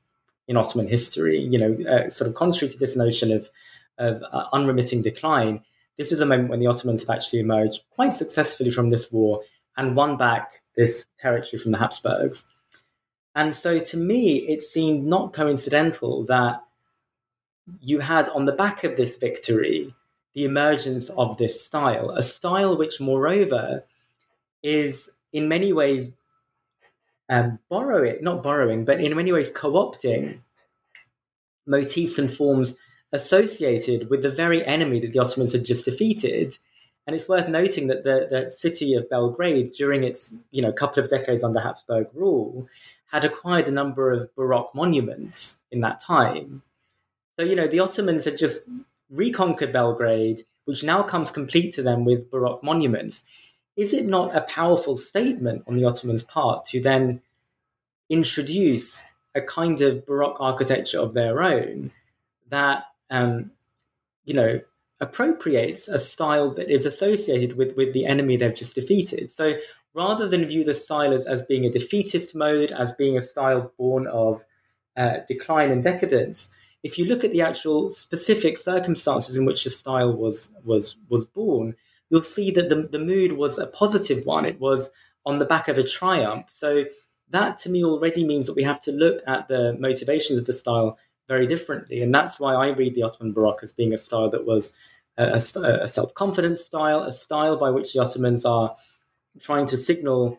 [0.48, 1.38] in Ottoman history.
[1.40, 3.50] You know, uh, sort of contrary to this notion of
[3.98, 5.60] of uh, unremitting decline,
[5.96, 9.42] this is a moment when the Ottomans have actually emerged quite successfully from this war
[9.76, 12.46] and won back this territory from the Habsburgs.
[13.34, 16.62] And so, to me, it seemed not coincidental that
[17.80, 19.94] you had on the back of this victory
[20.34, 23.84] the emergence of this style, a style which, moreover,
[24.62, 26.12] is in many ways
[27.28, 30.40] um, borrowing, not borrowing, but in many ways co opting
[31.66, 32.76] motifs and forms
[33.12, 36.56] associated with the very enemy that the Ottomans had just defeated.
[37.06, 41.02] And it's worth noting that the, the city of Belgrade, during its you know couple
[41.02, 42.68] of decades under Habsburg rule,
[43.10, 46.62] had acquired a number of Baroque monuments in that time.
[47.38, 48.68] So you know the Ottomans had just
[49.10, 53.24] reconquered Belgrade, which now comes complete to them with Baroque monuments
[53.78, 57.22] is it not a powerful statement on the Ottomans' part to then
[58.10, 59.04] introduce
[59.36, 61.92] a kind of Baroque architecture of their own
[62.50, 63.52] that, um,
[64.24, 64.60] you know,
[65.00, 69.30] appropriates a style that is associated with, with the enemy they've just defeated?
[69.30, 69.54] So
[69.94, 73.72] rather than view the style as, as being a defeatist mode, as being a style
[73.78, 74.44] born of
[74.96, 76.50] uh, decline and decadence,
[76.82, 81.24] if you look at the actual specific circumstances in which the style was was was
[81.24, 81.76] born,
[82.10, 84.44] you'll see that the, the mood was a positive one.
[84.44, 84.90] It was
[85.26, 86.46] on the back of a triumph.
[86.48, 86.84] So
[87.30, 90.52] that to me already means that we have to look at the motivations of the
[90.52, 90.98] style
[91.28, 92.02] very differently.
[92.02, 94.72] And that's why I read the Ottoman Baroque as being a style that was
[95.18, 98.74] a, a, a self confidence style, a style by which the Ottomans are
[99.40, 100.38] trying to signal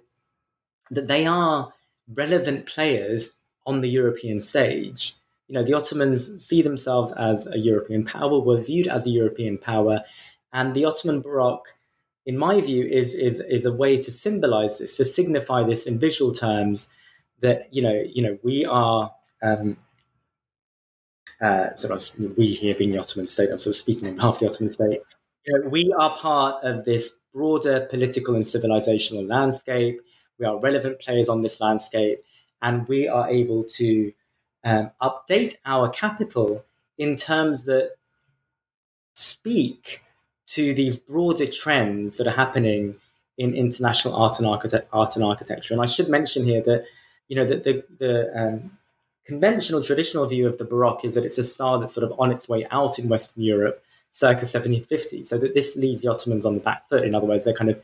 [0.89, 1.71] that they are
[2.11, 3.33] relevant players
[3.67, 5.15] on the European stage.
[5.47, 9.57] You know, the Ottomans see themselves as a European power, were viewed as a European
[9.57, 10.01] power,
[10.53, 11.67] and the Ottoman Baroque,
[12.25, 15.99] in my view, is is is a way to symbolize this, to signify this in
[15.99, 16.89] visual terms
[17.41, 19.77] that you know, you know, we are um,
[21.41, 23.49] uh, sort of we here being the Ottoman state.
[23.51, 25.01] I'm sort of speaking on behalf of the Ottoman state.
[25.45, 30.01] You know, we are part of this broader political and civilizational landscape.
[30.37, 32.19] We are relevant players on this landscape,
[32.61, 34.11] and we are able to
[34.63, 36.65] um, update our capital
[36.97, 37.91] in terms that
[39.13, 40.01] speak
[40.49, 42.95] to these broader trends that are happening
[43.37, 45.73] in international art and, architect- art and architecture.
[45.73, 46.85] And I should mention here that,
[47.27, 48.77] you know, that the, the um,
[49.25, 52.31] conventional, traditional view of the Baroque is that it's a style that's sort of on
[52.31, 55.23] its way out in Western Europe circa 1750.
[55.23, 57.03] So that this leaves the Ottomans on the back foot.
[57.03, 57.79] In other words, they're kind of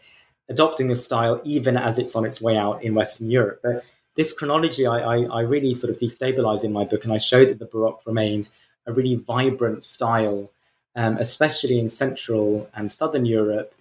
[0.49, 3.59] adopting the style even as it's on its way out in Western Europe.
[3.63, 3.84] But
[4.16, 7.45] this chronology I, I, I really sort of destabilize in my book, and I show
[7.45, 8.49] that the Baroque remained
[8.88, 10.49] a really vibrant style
[10.95, 13.73] um, especially in Central and Southern Europe,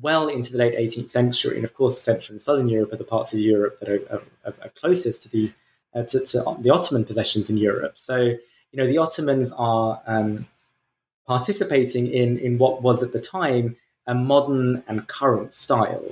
[0.00, 1.56] well into the late 18th century.
[1.56, 4.54] And of course, Central and Southern Europe are the parts of Europe that are, are,
[4.62, 5.52] are closest to the
[5.94, 7.98] uh, to, to, the Ottoman possessions in Europe.
[7.98, 8.38] So, you
[8.76, 10.46] know, the Ottomans are um,
[11.26, 16.04] participating in in what was at the time a modern and current style.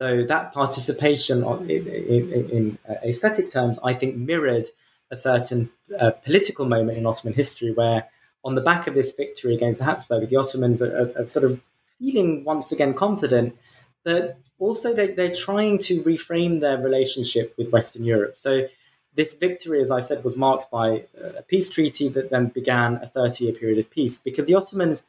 [0.00, 4.68] So that participation in, in, in uh, aesthetic terms, I think, mirrored
[5.10, 8.08] a certain uh, political moment in Ottoman history where
[8.44, 11.44] on the back of this victory against the Habsburg, the Ottomans are, are, are, sort
[11.44, 11.60] of
[11.98, 13.56] feeling once again confident,
[14.04, 18.36] but also they, they're trying to reframe their relationship with Western Europe.
[18.36, 18.68] So
[19.14, 21.04] this victory, as I said, was marked by
[21.38, 25.04] a peace treaty that then began a 30 year period of peace because the Ottomans,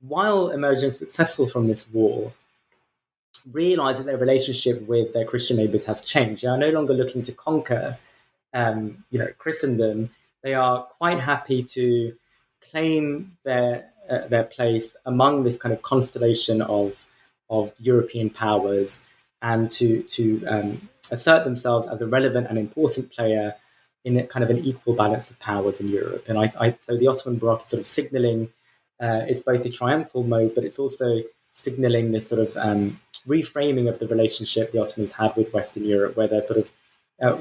[0.00, 2.32] while emerging successful from this war,
[3.50, 6.42] realize that their relationship with their Christian neighbors has changed.
[6.42, 7.98] They are no longer looking to conquer,
[8.52, 10.10] um, you know, Christendom.
[10.42, 12.14] They are quite happy to
[12.74, 17.06] claim their uh, their place among this kind of constellation of
[17.48, 19.04] of European powers
[19.40, 23.54] and to to um, assert themselves as a relevant and important player
[24.04, 26.24] in kind of an equal balance of powers in Europe.
[26.28, 28.50] And I, I so the Ottoman Baroque is sort of signaling
[29.00, 31.22] uh, it's both a triumphal mode, but it's also
[31.52, 36.16] signaling this sort of um, reframing of the relationship the Ottomans had with Western Europe,
[36.16, 36.72] where they're sort of
[37.22, 37.38] uh,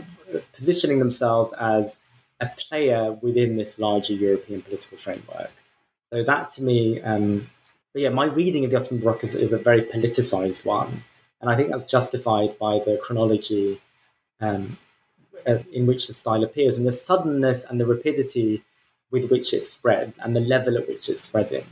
[0.54, 2.00] positioning themselves as
[2.44, 5.52] a player within this larger European political framework.
[6.12, 7.50] So that to me, um,
[7.94, 11.04] so yeah, my reading of the Ottoman Baroque is, is, a very politicized one,
[11.42, 13.82] and I think that's justified by the chronology
[14.42, 14.78] um,
[15.48, 18.64] uh, in which the style appears, and the suddenness and the rapidity
[19.12, 21.66] with which it spreads, and the level at which it's spreading.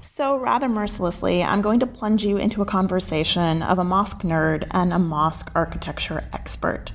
[0.00, 4.66] So, rather mercilessly, I'm going to plunge you into a conversation of a mosque nerd
[4.70, 6.92] and a mosque architecture expert.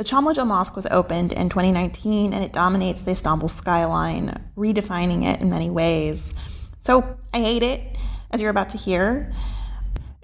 [0.00, 5.42] The Çamlıca Mosque was opened in 2019 and it dominates the Istanbul skyline, redefining it
[5.42, 6.32] in many ways.
[6.78, 7.82] So, I hate it,
[8.30, 9.30] as you're about to hear.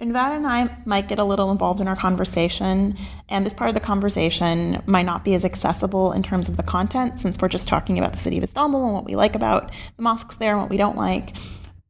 [0.01, 2.97] Ünver and I might get a little involved in our conversation,
[3.29, 6.63] and this part of the conversation might not be as accessible in terms of the
[6.63, 9.71] content since we're just talking about the city of Istanbul and what we like about
[9.99, 11.37] the mosques there and what we don't like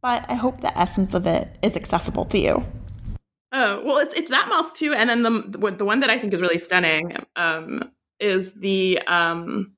[0.07, 2.65] but I hope the essence of it is accessible to you.
[3.53, 6.35] Oh well, it's it's that mouse too, and then the the one that I think
[6.35, 9.77] is really stunning um, is the um,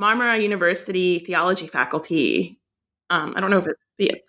[0.00, 2.60] Marmara University theology faculty.
[3.10, 4.22] Um, I don't know if it's the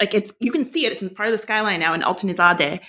[0.00, 0.92] like it's you can see it.
[0.92, 2.80] It's part of the skyline now in Altunizade,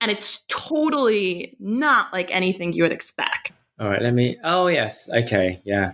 [0.00, 3.52] and it's totally not like anything you would expect.
[3.78, 4.38] All right, let me.
[4.42, 5.92] Oh yes, okay, yeah.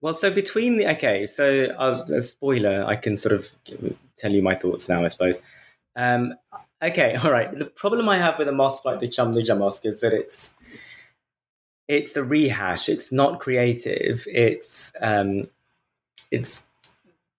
[0.00, 3.48] Well, so between the okay, so uh, a spoiler, I can sort of
[4.18, 5.38] tell you my thoughts now, I suppose.
[5.94, 6.34] Um,
[6.82, 7.56] okay, all right.
[7.56, 10.54] The problem I have with a mosque like the Çamlıca Mosque is that it's
[11.88, 12.88] it's a rehash.
[12.88, 14.26] It's not creative.
[14.26, 15.48] It's um,
[16.30, 16.64] it's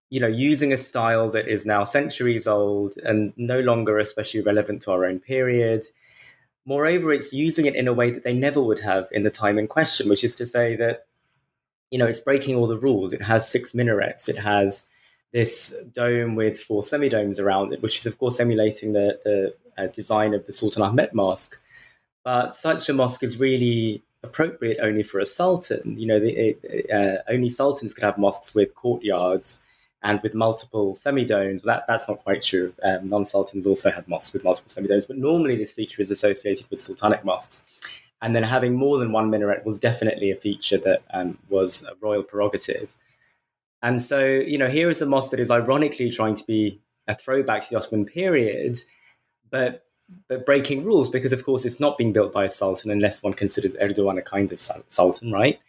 [0.09, 4.81] you know using a style that is now centuries old and no longer especially relevant
[4.83, 5.85] to our own period.
[6.65, 9.59] Moreover, it's using it in a way that they never would have in the time
[9.59, 11.05] in question, which is to say that
[11.93, 13.13] you know, it's breaking all the rules.
[13.13, 14.27] It has six minarets.
[14.27, 14.87] It has
[15.33, 19.87] this dome with four semidomes around it, which is, of course, emulating the, the uh,
[19.87, 21.59] design of the Sultan Ahmed Mosque.
[22.23, 25.99] But such a mosque is really appropriate only for a sultan.
[25.99, 26.55] You know, the,
[26.93, 29.61] uh, only sultans could have mosques with courtyards
[30.03, 31.63] and with multiple semidomes.
[31.63, 32.73] That that's not quite true.
[32.83, 36.79] Um, non-sultans also had mosques with multiple semidomes, but normally this feature is associated with
[36.79, 37.65] sultanic mosques.
[38.21, 41.93] And then having more than one minaret was definitely a feature that um, was a
[41.99, 42.89] royal prerogative.
[43.83, 47.13] And so, you know, here is a mosque that is ironically trying to be a
[47.13, 48.79] throwback to the Ottoman period,
[49.51, 49.85] but
[50.27, 53.33] but breaking rules because, of course, it's not being built by a sultan unless one
[53.33, 55.59] considers Erdogan a kind of sultan, right?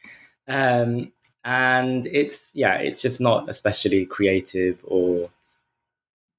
[0.49, 1.13] Um,
[1.45, 5.31] and it's yeah, it's just not especially creative or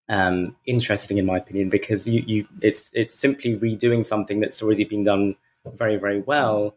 [0.09, 4.83] um, interesting in my opinion because you you it's it's simply redoing something that's already
[4.85, 6.75] been done very, very well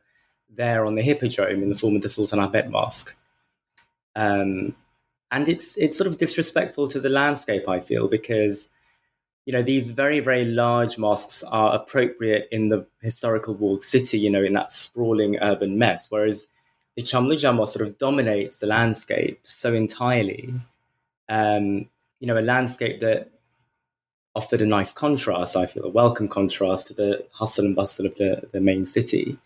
[0.51, 3.17] there on the Hippodrome in the form of the Sultan Ahmet Mosque.
[4.17, 4.75] Um,
[5.31, 8.71] and it's it's sort of disrespectful to the landscape, I feel, because
[9.47, 14.31] you know these very very large mosques are appropriate in the historical walled city, you
[14.31, 16.47] know, in that sprawling urban mess, whereas
[16.99, 20.53] the Mosque sort of dominates the landscape so entirely.
[21.29, 23.31] Um, you know, a landscape that
[24.35, 28.17] offered a nice contrast, I feel, a welcome contrast to the hustle and bustle of
[28.17, 29.39] the, the main city.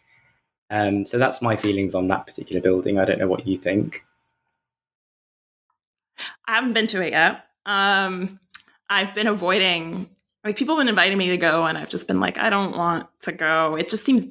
[0.71, 2.99] Um, so that's my feelings on that particular building.
[2.99, 4.07] I don't know what you think.
[6.47, 7.45] I haven't been to it yet.
[7.67, 8.41] Um,
[8.89, 10.11] I've been avoiding,
[10.45, 12.77] like, people have been inviting me to go, and I've just been like, I don't
[12.77, 13.77] want to go.
[13.77, 14.27] It just seems,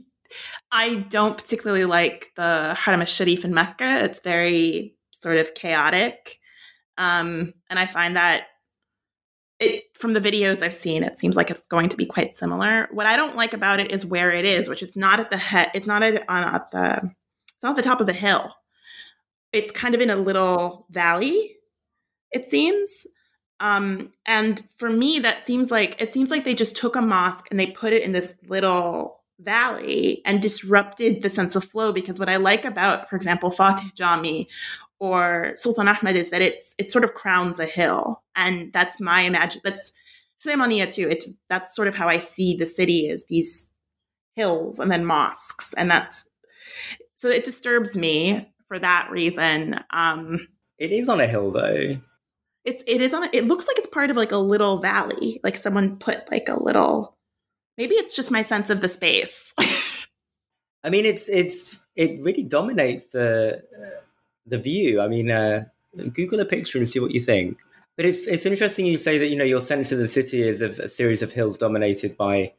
[0.72, 4.04] I don't particularly like the Haram al-Sharif in Mecca.
[4.04, 6.38] It's very sort of chaotic.
[6.98, 8.44] Um, and I find that
[9.60, 12.88] it from the videos I've seen, it seems like it's going to be quite similar.
[12.92, 15.38] What I don't like about it is where it is, which it's not at the
[15.38, 15.72] head.
[15.74, 16.96] It's not at, on at the.
[16.98, 18.56] It's not at the top of the hill.
[19.54, 21.58] It's kind of in a little valley.
[22.32, 23.08] It seems,
[23.60, 27.48] um, and for me, that seems like it seems like they just took a mosque
[27.52, 31.92] and they put it in this little valley and disrupted the sense of flow.
[31.92, 34.48] Because what I like about, for example, Fatih Jami
[35.00, 39.22] or Sultan Ahmed is that it's it sort of crowns a hill, and that's my
[39.22, 39.62] imagine.
[39.64, 39.92] That's
[40.44, 41.10] Suleymaniye too.
[41.10, 43.74] It's that's sort of how I see the city is these
[44.36, 46.28] hills and then mosques, and that's
[47.16, 49.80] so it disturbs me for that reason.
[49.92, 51.98] Um, it is on a hill though.
[52.64, 53.24] It's it is on.
[53.24, 56.50] A, it looks like it's part of like a little valley, like someone put like
[56.50, 57.16] a little.
[57.78, 59.54] Maybe it's just my sense of the space.
[60.84, 63.64] I mean, it's it's it really dominates the
[64.46, 65.02] the view.
[65.02, 65.66] I mean, uh,
[66.14, 67.58] Google a picture and see what you think.
[67.98, 70.62] But it's it's interesting you say that you know your sense of the city is
[70.62, 72.54] of a series of hills dominated by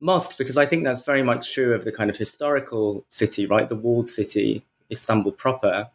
[0.00, 3.68] mosques because I think that's very much true of the kind of historical city, right?
[3.68, 5.88] The walled city, Istanbul proper.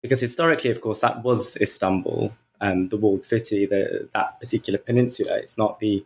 [0.00, 2.32] Because historically, of course, that was Istanbul,
[2.62, 5.36] um, the walled city, the, that particular peninsula.
[5.36, 6.04] It's not the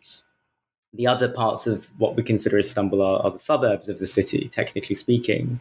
[0.95, 4.49] the other parts of what we consider Istanbul are, are the suburbs of the city,
[4.49, 5.61] technically speaking.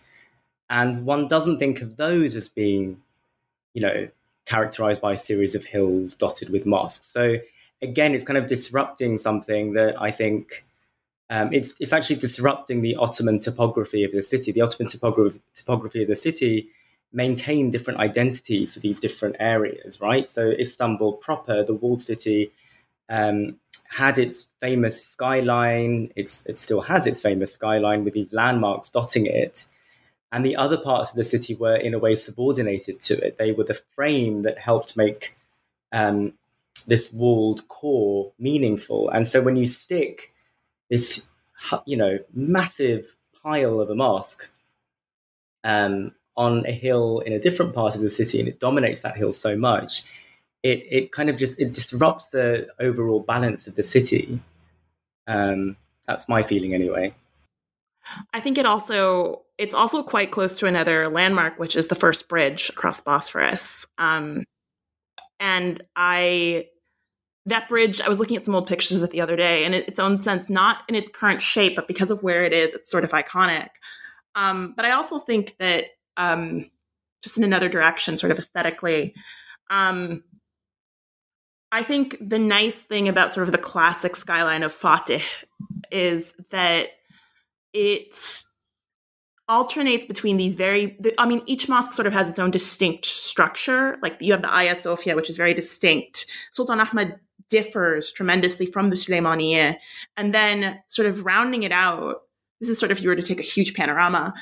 [0.69, 3.01] And one doesn't think of those as being,
[3.73, 4.07] you know,
[4.45, 7.05] characterized by a series of hills dotted with mosques.
[7.07, 7.35] So
[7.81, 10.63] again, it's kind of disrupting something that I think
[11.29, 14.53] um, it's it's actually disrupting the Ottoman topography of the city.
[14.53, 16.69] The Ottoman topography, topography of the city
[17.15, 20.27] maintained different identities for these different areas, right?
[20.27, 22.51] So Istanbul proper, the walled city,
[23.09, 23.57] um,
[23.87, 26.11] had its famous skyline.
[26.15, 29.65] It's it still has its famous skyline with these landmarks dotting it.
[30.31, 33.37] And the other parts of the city were in a way subordinated to it.
[33.37, 35.37] They were the frame that helped make
[35.93, 36.33] um,
[36.87, 39.09] this walled core meaningful.
[39.09, 40.33] And so when you stick
[40.89, 41.25] this,
[41.85, 44.49] you know, massive pile of a mosque
[45.63, 49.17] um, on a hill in a different part of the city, and it dominates that
[49.17, 50.03] hill so much,
[50.63, 54.39] it it kind of just it disrupts the overall balance of the city.
[55.27, 55.77] Um,
[56.07, 57.13] that's my feeling, anyway.
[58.33, 62.27] I think it also it's also quite close to another landmark, which is the first
[62.27, 63.87] bridge across Bosphorus.
[63.97, 64.43] Um,
[65.39, 66.67] and I
[67.47, 69.75] that bridge, I was looking at some old pictures of it the other day, and
[69.75, 72.73] in its own sense, not in its current shape, but because of where it is,
[72.73, 73.69] it's sort of iconic.
[74.33, 75.85] Um, but I also think that
[76.17, 76.69] um,
[77.21, 79.15] just in another direction, sort of aesthetically,
[79.69, 80.23] um,
[81.71, 85.23] I think the nice thing about sort of the classic skyline of Fatih
[85.91, 86.87] is that
[87.73, 88.43] it
[89.47, 93.97] alternates between these very i mean each mosque sort of has its own distinct structure.
[94.01, 96.25] Like you have the Hagia Sophia which is very distinct.
[96.51, 99.75] Sultan ahmed differs tremendously from the Suleymaniye.
[100.17, 102.21] And then sort of rounding it out
[102.61, 104.33] this is sort of if you were to take a huge panorama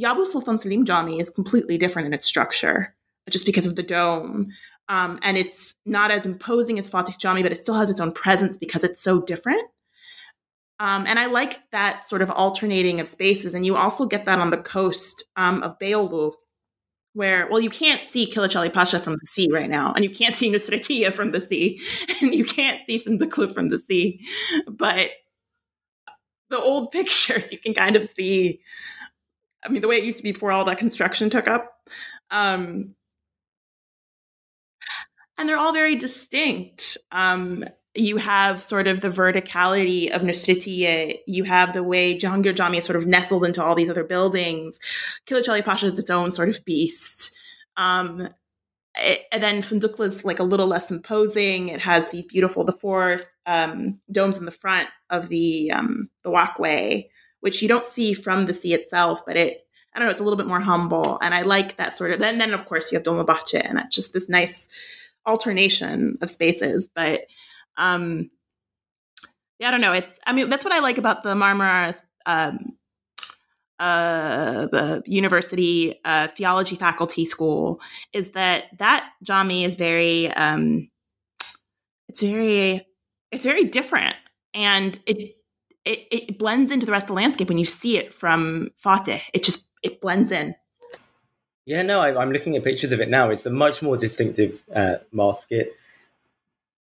[0.00, 2.94] Yavuz Sultan Selim Jami is completely different in its structure
[3.28, 4.48] just because of the dome
[4.88, 8.12] um, and it's not as imposing as Fatih Jami but it still has its own
[8.12, 9.62] presence because it's so different
[10.80, 13.54] um, and I like that sort of alternating of spaces.
[13.54, 16.32] And you also get that on the coast um, of Beyoğlu,
[17.12, 20.10] where, well, you can't see Kılıç Ali Pasha from the sea right now, and you
[20.10, 21.78] can't see Nusretiye from the sea,
[22.22, 24.24] and you can't see Fındıklı from the sea.
[24.66, 25.10] But
[26.48, 28.60] the old pictures, you can kind of see,
[29.64, 31.72] I mean, the way it used to be before all that construction took up.
[32.30, 32.94] Um,
[35.38, 36.96] and they're all very distinct.
[37.12, 41.18] Um, you have sort of the verticality of Nusretiye.
[41.26, 44.78] You have the way Cihangir Jami is sort of nestled into all these other buildings.
[45.26, 47.34] Kılıç Ali Pasha is its own sort of beast.
[47.76, 48.28] Um,
[48.96, 51.68] it, and then Fındıklı is like a little less imposing.
[51.68, 56.30] It has these beautiful, the four um, domes in the front of the um, the
[56.30, 57.08] walkway,
[57.40, 60.24] which you don't see from the sea itself, but it I don't know, it's a
[60.24, 62.22] little bit more humble, and I like that sort of.
[62.22, 64.68] And then of course you have Dolmabahce, and it's just this nice
[65.26, 67.22] alternation of spaces, but
[67.76, 68.30] um,
[69.58, 69.92] yeah, I don't know.
[69.92, 72.76] It's I mean that's what I like about the Marmara um,
[73.80, 77.80] uh, the university uh, theology faculty school
[78.12, 80.90] is that that Jami is very um,
[82.08, 82.86] it's very
[83.32, 84.16] it's very different
[84.52, 85.36] and it,
[85.84, 89.20] it it blends into the rest of the landscape when you see it from Fatih.
[89.32, 90.54] It just it blends in.
[91.66, 93.30] Yeah, no, I, am looking at pictures of it now.
[93.30, 95.52] It's a much more distinctive uh, mosque.
[95.52, 95.76] It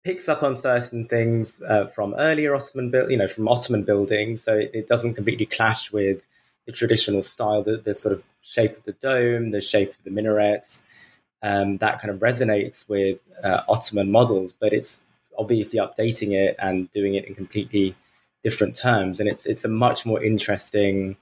[0.03, 4.43] picks up on certain things uh, from earlier Ottoman, build, you know, from Ottoman buildings,
[4.43, 6.27] so it, it, doesn't completely clash with
[6.67, 10.11] the traditional style, the, the sort of shape of the dome, the shape of the
[10.11, 10.83] minarets.
[11.41, 15.01] Um, that kind of resonates with uh, Ottoman models, but it's
[15.37, 17.95] obviously updating it and doing it in completely
[18.45, 21.17] different terms, and it's it's a much more interesting,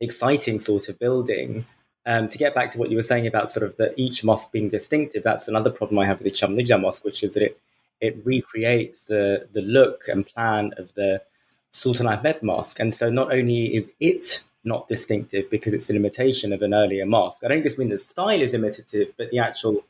[0.00, 1.66] exciting sort of building.
[2.06, 4.50] Um, to get back to what you were saying about sort of the each mosque
[4.52, 7.60] being distinctive, that's another problem I have with the Çamlıca Mosque, which is that it
[8.00, 11.22] it recreates the the look and plan of the
[11.70, 12.80] Sultan Ahmed Mosque.
[12.80, 17.04] And so not only is it not distinctive because it's an imitation of an earlier
[17.04, 17.44] mosque.
[17.44, 19.84] I don't just mean the style is imitative, but the actual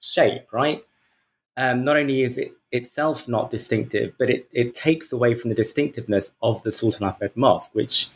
[0.00, 0.84] shape, right?
[1.56, 5.54] Um, not only is it itself not distinctive, but it, it takes away from the
[5.54, 8.08] distinctiveness of the Sultan Ahmed Mosque, which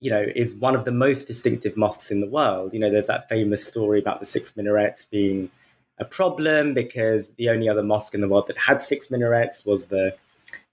[0.00, 2.72] you know is one of the most distinctive mosques in the world.
[2.72, 5.50] You know, there's that famous story about the six minarets being
[5.98, 9.86] a problem because the only other mosque in the world that had six minarets was
[9.86, 10.14] the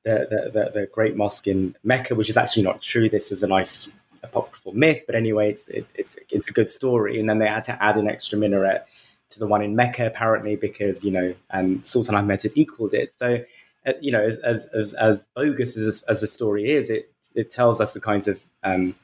[0.04, 3.10] the, the, the, the great mosque in Mecca, which is actually not true.
[3.10, 3.92] This is a nice
[4.24, 7.20] apocryphal myth, but anyway, it's it, it, it's a good story.
[7.20, 8.86] And then they had to add an extra minaret
[9.30, 13.14] to the one in Mecca, apparently, because you know um, Sultan Ahmed had equaled it.
[13.14, 13.40] So,
[13.86, 17.50] uh, you know, as as as, as bogus as as the story is, it it
[17.50, 18.96] tells us the kinds of um,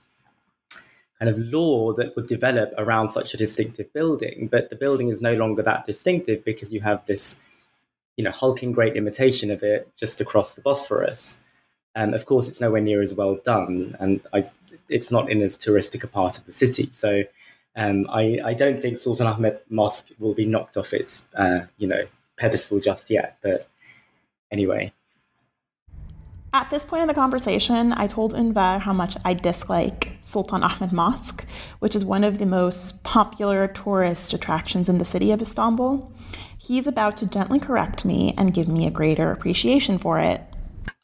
[1.19, 4.49] kind of lore that would develop around such a distinctive building.
[4.51, 7.39] But the building is no longer that distinctive because you have this,
[8.17, 11.39] you know, hulking great imitation of it just across the Bosphorus.
[11.95, 14.49] And of course, it's nowhere near as well done, and I,
[14.89, 16.89] it's not in as touristic a part of the city.
[16.89, 17.23] So
[17.75, 21.87] um, I, I, don't think Sultan Ahmed Mosque will be knocked off its, uh, you
[21.87, 22.03] know,
[22.37, 23.37] pedestal just yet.
[23.41, 23.67] But
[24.51, 24.93] anyway.
[26.55, 30.91] At this point in the conversation, I told Ünver how much I dislike Sultan Ahmed
[30.91, 31.43] Mosque,
[31.79, 36.11] which is one of the most popular tourist attractions in the city of Istanbul.
[36.59, 40.41] He's about to gently correct me and give me a greater appreciation for it.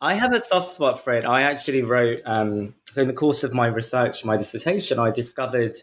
[0.01, 1.26] I have a soft spot for it.
[1.26, 5.76] I actually wrote, um, so in the course of my research, my dissertation, I discovered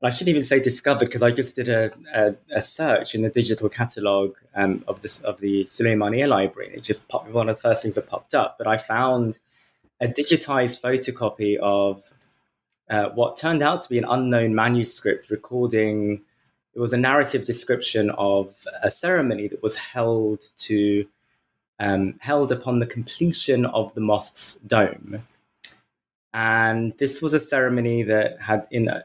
[0.00, 3.30] I shouldn't even say discovered because I just did a, a, a, search in the
[3.30, 6.72] digital catalog um, of this of the Suleymaniye library.
[6.72, 8.58] It just popped, one of the first things that popped up.
[8.58, 9.40] But I found
[10.00, 12.14] a digitized photocopy of
[12.88, 16.22] uh, what turned out to be an unknown manuscript recording.
[16.74, 21.06] It was a narrative description of a ceremony that was held to
[21.80, 25.26] um, held upon the completion of the mosque's dome.
[26.32, 29.02] And this was a ceremony that had in uh,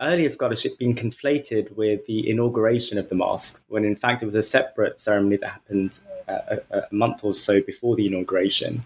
[0.00, 4.34] earlier scholarship been conflated with the inauguration of the mosque, when in fact it was
[4.34, 8.84] a separate ceremony that happened uh, a, a, month or so before the inauguration.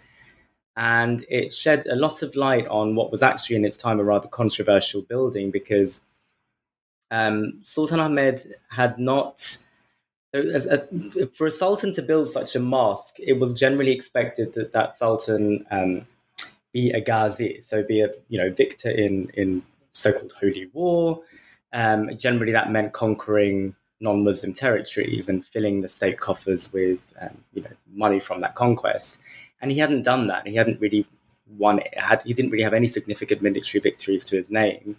[0.77, 4.05] And it shed a lot of light on what was actually in its time a
[4.05, 6.03] rather controversial building because
[7.11, 9.59] um, Sultan Ahmed had not.
[10.35, 10.87] A,
[11.33, 15.65] for a sultan to build such a mosque, it was generally expected that that sultan
[15.71, 16.07] um,
[16.71, 21.23] be a ghazi, so be a you know victor in in so-called holy war.
[21.73, 27.63] Um, generally, that meant conquering non-Muslim territories and filling the state coffers with um, you
[27.63, 29.19] know money from that conquest.
[29.61, 30.47] And he hadn't done that.
[30.47, 31.07] He hadn't really
[31.57, 31.97] won it.
[31.99, 34.97] Had, he didn't really have any significant military victories to his name.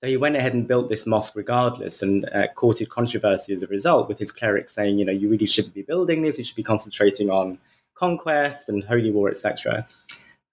[0.00, 3.66] So he went ahead and built this mosque regardless and uh, courted controversy as a
[3.66, 6.38] result with his clerics saying, you know, you really shouldn't be building this.
[6.38, 7.58] You should be concentrating on
[7.96, 9.86] conquest and holy war, etc.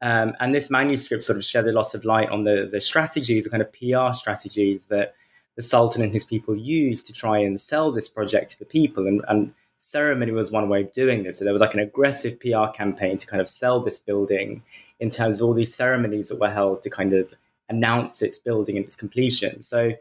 [0.06, 3.43] Um, and this manuscript sort of shed a lot of light on the, the strategies,
[3.43, 5.16] the kind of PR strategies that
[5.56, 9.08] the Sultan and his people used to try and sell this project to the people.
[9.08, 11.39] And, and ceremony was one way of doing this.
[11.39, 14.62] So there was like an aggressive PR campaign to kind of sell this building
[14.99, 17.34] in terms of all these ceremonies that were held to kind of
[17.70, 19.64] announce its building and its completion.
[19.64, 19.93] So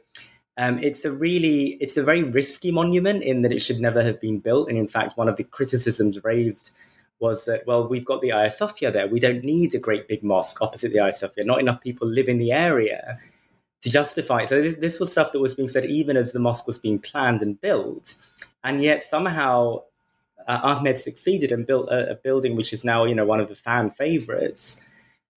[0.58, 4.20] um, it's a really, it's a very risky monument in that it should never have
[4.20, 4.68] been built.
[4.68, 6.72] And in fact, one of the criticisms raised
[7.24, 9.08] was that, well, we've got the Hagia Sophia there.
[9.08, 11.44] We don't need a great big mosque opposite the Hagia Sophia.
[11.44, 13.18] Not enough people live in the area
[13.80, 14.50] to justify it.
[14.50, 16.98] So this, this was stuff that was being said even as the mosque was being
[16.98, 18.14] planned and built.
[18.62, 19.82] And yet somehow
[20.46, 23.48] uh, Ahmed succeeded and built a, a, building which is now, you know, one of
[23.48, 24.80] the fan favorites.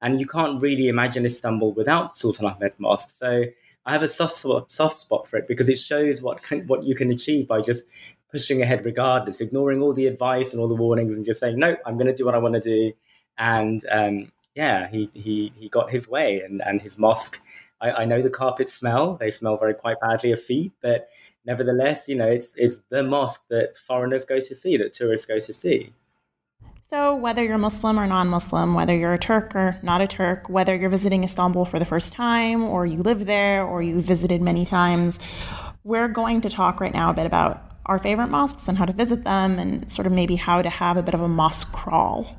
[0.01, 3.11] And you can't really imagine Istanbul without Sultan Ahmed Mosque.
[3.11, 3.45] So
[3.85, 6.83] I have a soft spot, soft spot for it because it shows what can, what
[6.83, 7.85] you can achieve by just
[8.31, 11.75] pushing ahead regardless, ignoring all the advice and all the warnings, and just saying, "No,
[11.85, 12.93] I'm going to do what I want to do."
[13.37, 17.41] And um, yeah, he he he got his way, and and his mosque.
[17.79, 21.09] I, I know the carpets smell; they smell very quite badly of feet, but
[21.45, 25.39] nevertheless, you know, it's it's the mosque that foreigners go to see, that tourists go
[25.39, 25.93] to see.
[26.89, 30.47] So, whether you're Muslim or non Muslim, whether you're a Turk or not a Turk,
[30.47, 34.41] whether you're visiting Istanbul for the first time, or you live there, or you've visited
[34.41, 35.19] many times,
[35.83, 38.93] we're going to talk right now a bit about our favorite mosques and how to
[38.93, 42.37] visit them and sort of maybe how to have a bit of a mosque crawl.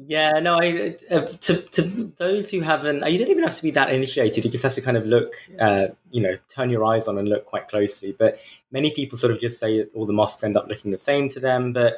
[0.00, 1.82] Yeah, no, I, uh, to, to
[2.18, 4.44] those who haven't, you don't even have to be that initiated.
[4.44, 7.28] You just have to kind of look, uh, you know, turn your eyes on and
[7.28, 8.14] look quite closely.
[8.16, 8.38] But
[8.70, 11.40] many people sort of just say all the mosques end up looking the same to
[11.40, 11.72] them.
[11.72, 11.96] But,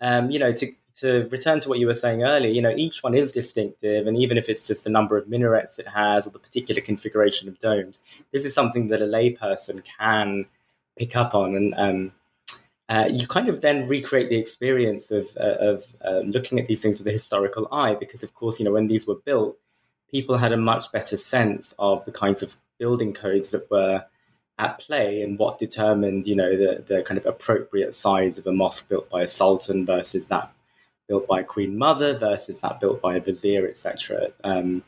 [0.00, 3.02] um, you know, to, to return to what you were saying earlier, you know, each
[3.02, 4.06] one is distinctive.
[4.06, 7.48] And even if it's just the number of minarets it has or the particular configuration
[7.48, 8.00] of domes,
[8.32, 10.46] this is something that a layperson can
[11.02, 12.12] pick up on, and um,
[12.88, 16.80] uh, you kind of then recreate the experience of uh, of uh, looking at these
[16.80, 19.58] things with a historical eye, because of course, you know, when these were built,
[20.10, 24.04] people had a much better sense of the kinds of building codes that were
[24.58, 28.52] at play and what determined, you know, the, the kind of appropriate size of a
[28.52, 30.52] mosque built by a sultan versus that
[31.08, 34.28] built by a queen mother versus that built by a vizier, etc.
[34.44, 34.84] Um,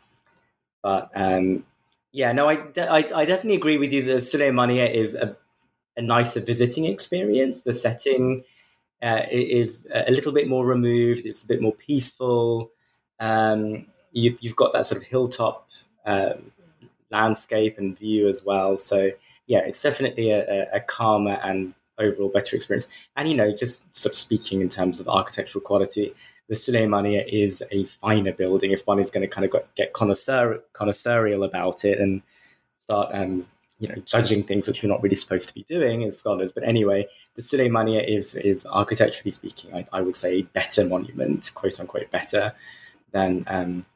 [0.82, 1.64] but um,
[2.12, 5.36] yeah, no, I, I, I, definitely agree with you that Suleymaniye is a,
[5.96, 7.60] a nicer visiting experience.
[7.60, 8.44] The setting
[9.02, 12.70] uh, is a little bit more removed, it's a bit more peaceful.
[13.20, 15.68] Um, you, have got that sort of hilltop
[16.06, 16.52] um,
[17.10, 18.76] landscape and view as well.
[18.76, 19.10] So
[19.46, 22.88] yeah, it's definitely a, a, calmer and overall better experience.
[23.16, 26.14] And you know, just sort of speaking in terms of architectural quality,
[26.48, 28.72] the Suleymaniye is a finer building.
[28.72, 32.22] If one is going to kind of get connoisseur, connoisseurial about it and
[32.84, 33.46] start, um,
[33.78, 36.52] you know, judging things which we're not really supposed to be doing as scholars.
[36.52, 41.78] But anyway, the Suleymaniye is is architecturally speaking, I, I would say, better monument, quote
[41.80, 42.52] unquote, better
[43.12, 43.86] than um,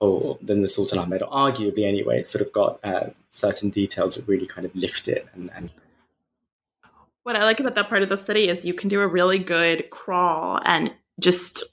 [0.00, 4.16] or than the Sultan Ahmed, or arguably anyway, it's sort of got uh, certain details
[4.16, 5.26] that really kind of lift it.
[5.34, 5.70] And, and,
[7.22, 9.38] what I like about that part of the city is you can do a really
[9.38, 11.64] good crawl and just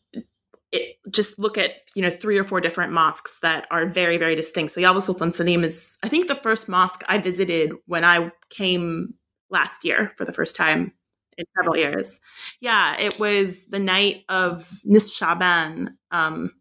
[0.71, 4.35] it, just look at you know three or four different mosques that are very very
[4.35, 4.73] distinct.
[4.73, 9.15] So Yavuz Sultan Selim is I think the first mosque I visited when I came
[9.49, 10.93] last year for the first time
[11.37, 12.19] in several years.
[12.59, 15.97] Yeah, it was the night of Nis Shaban.
[16.11, 16.51] Um,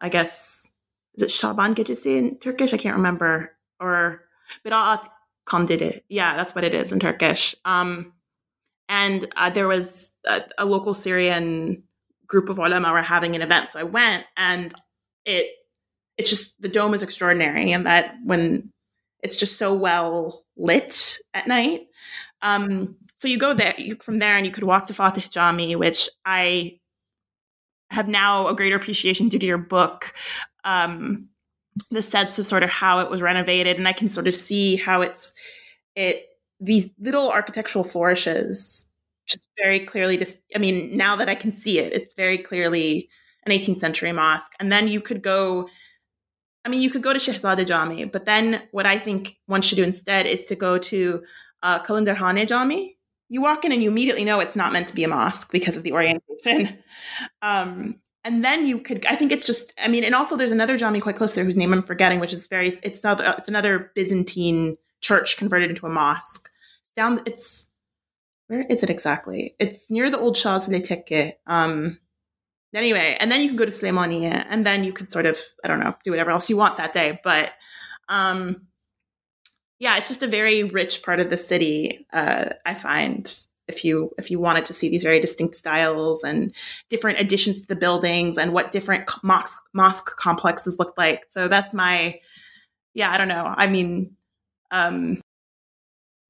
[0.00, 0.70] I guess
[1.14, 2.72] is it Shaban Gecesi in Turkish?
[2.72, 3.56] I can't remember.
[3.80, 4.22] Or
[4.64, 5.08] Berat
[5.46, 6.02] Kandili.
[6.08, 7.54] Yeah, that's what it is in Turkish.
[7.64, 8.12] Um,
[8.88, 11.84] and uh, there was a, a, local Syrian
[12.26, 14.74] group of ulama were having an event, so I went, and
[15.24, 15.50] it
[16.16, 18.70] it's just the dome is extraordinary, and that when
[19.22, 21.86] it's just so well lit at night.
[22.42, 25.76] Um, so you go there you, from there, and you could walk to Fatih Jami,
[25.76, 26.78] which I
[27.90, 30.12] have now a greater appreciation due to your book
[30.64, 31.28] um,
[31.90, 34.76] the sense of sort of how it was renovated, and I can sort of see
[34.76, 35.34] how it's
[35.96, 36.26] it
[36.60, 38.86] these little architectural flourishes
[39.26, 43.08] just very clearly just i mean now that i can see it it's very clearly
[43.46, 44.52] an 18th century mosque.
[44.58, 45.68] And then you could go
[46.64, 49.76] i mean you could go to shehzade jami but then what i think one should
[49.76, 51.22] do instead is to go to
[51.62, 52.98] uh, Kalenderhane jami.
[53.30, 55.76] You walk in and you immediately know it's not meant to be a mosque because
[55.76, 56.78] of the orientation.
[57.42, 60.78] Um, and then you could i think it's just i mean and also there's another
[60.78, 64.78] jami quite close there whose name i'm forgetting which is very it's it's another byzantine
[65.04, 66.48] church converted into a mosque.
[66.82, 67.70] It's down it's
[68.48, 71.98] where is it exactly it's near the old Shazli Tekke um
[72.74, 75.68] anyway and then you can go to Suleymaniye and then you can sort of i
[75.68, 77.52] don't know do whatever else you want that day but
[78.08, 78.66] um
[79.78, 84.10] yeah it's just a very rich part of the city uh i find if you
[84.18, 86.54] if you wanted to see these very distinct styles and
[86.90, 91.24] different additions to the buildings and what different mosque mosque complexes look like.
[91.30, 92.20] So that's my
[92.94, 93.44] yeah, I don't know.
[93.44, 94.16] I mean,
[94.70, 95.20] um,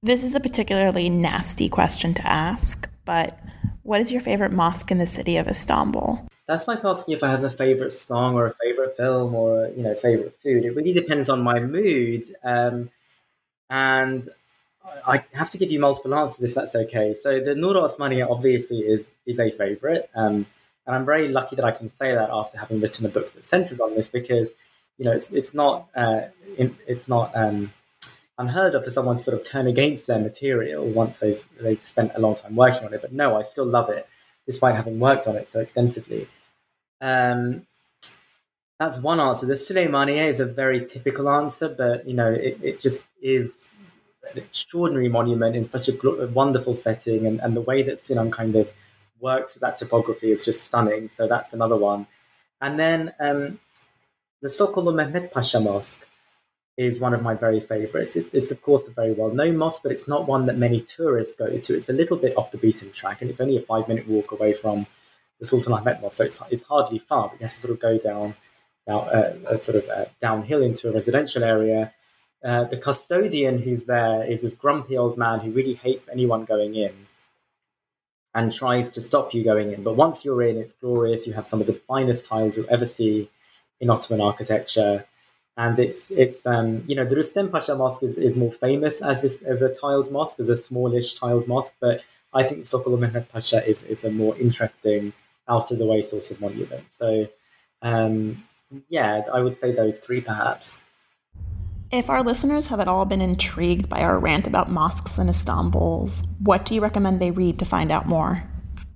[0.05, 3.39] this is a particularly nasty question to ask, but
[3.85, 6.29] what is your favorite mosque in the city of Istanbul?
[6.47, 9.83] That's like asking if I have a favorite song or a favorite film or you
[9.83, 10.67] know favorite food.
[10.67, 12.91] It really depends on my mood, um,
[13.71, 14.29] and
[15.07, 17.15] I have to give you multiple answers if that's okay.
[17.15, 20.45] So the Nur Osmaniye obviously is is a favorite, um,
[20.87, 23.43] and I'm very lucky that I can say that after having written a book that
[23.43, 24.51] centers on this because
[24.99, 26.25] you know it's it's not uh,
[26.59, 27.73] it's not um,
[28.39, 32.12] unheard of for someone to sort of turn against their material once they've they've spent
[32.14, 33.01] a long time working on it.
[33.01, 34.09] But no, I still love it
[34.47, 36.28] despite having worked on it so extensively.
[37.01, 37.66] Um,
[38.78, 39.47] that's one answer.
[39.47, 43.74] The Suleymaniye is a very typical answer, but you know it, it just is
[44.30, 48.30] an extraordinary monument in such a, a wonderful setting, and, and the way that Sinan
[48.30, 48.68] kind of
[49.20, 51.09] worked with that topography is just stunning.
[51.09, 52.07] So that's another one.
[52.61, 53.61] And then um,
[54.43, 56.09] the Sokollu Mehmet Pasha Mosque
[56.77, 58.16] is one of my very favorites.
[58.16, 60.81] It, it's, of course, a very well known mosque, but it's not one that many
[60.81, 61.75] tourists go to.
[61.77, 64.33] It's a little bit off the beaten track, and it's only a five minute walk
[64.33, 64.87] away from
[65.41, 67.81] the Sultan Ahmed Mosque, so it's, it's hardly far, but you have to sort of
[67.81, 68.35] go down,
[68.87, 71.93] down uh, a sort of uh, downhill into a residential area
[72.45, 76.75] uh, the custodian who's there is this grumpy old man who really hates anyone going
[76.75, 76.93] in
[78.35, 79.83] and tries to stop you going in.
[79.83, 81.27] But once you're in, it's glorious.
[81.27, 83.31] You have some of the finest tiles you'll ever see
[83.81, 85.07] in Ottoman architecture.
[85.57, 89.23] And it's it's um, you know the Rustem Pasha Mosque is, is more famous as
[89.23, 92.01] this, as a tiled mosque, as a smallish tiled mosque, but
[92.33, 95.13] I think Sokollu Mehmet Pasha is, is a more interesting
[95.49, 96.91] out of the way sort of monument.
[96.91, 97.29] So
[97.83, 98.43] um,
[98.89, 100.83] yeah, I would say those three perhaps.
[101.93, 106.09] If our listeners have at all been intrigued by our rant about mosques in Istanbul,
[106.41, 108.43] what do you recommend they read to find out more?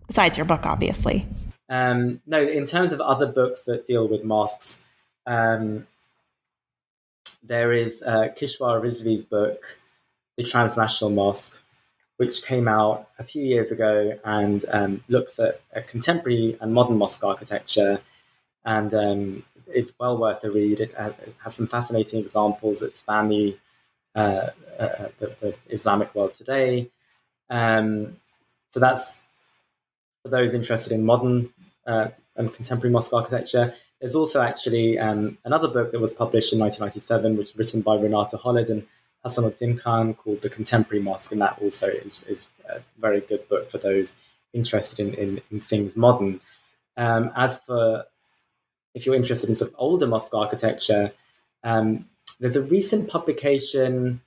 [0.09, 1.27] Besides your book, obviously.
[1.69, 4.83] Um, no, in terms of other books that deal with mosques,
[5.27, 5.87] um,
[7.49, 9.78] there is uh, Kishwar Rizvi's book,
[10.36, 11.61] The Transnational Mosque,
[12.18, 17.24] which came out a few years ago and um, looks at contemporary and modern mosque
[17.24, 18.01] architecture.
[18.64, 20.80] And um, it's well worth a read.
[20.80, 23.57] It, uh, it, has some fascinating examples that span the,
[24.14, 26.90] uh, uh, the, the, Islamic world today.
[27.51, 28.16] Um,
[28.70, 29.20] so that's
[30.22, 31.51] for those interested in modern
[31.86, 33.74] uh, and contemporary mosque architecture.
[34.01, 37.96] There's also actually um, another book that was published in 1997, which was written by
[37.96, 38.86] Renata Holod and
[39.24, 43.70] Hasanuddin Khan called The Contemporary Mosque, and that also is, is a very good book
[43.70, 44.14] for those
[44.53, 46.40] interested in, in, in things modern.
[46.96, 48.05] Um, as for
[48.94, 51.12] if you're interested in sort of older mosque architecture,
[51.64, 52.07] um,
[52.40, 54.20] there's a recent publication.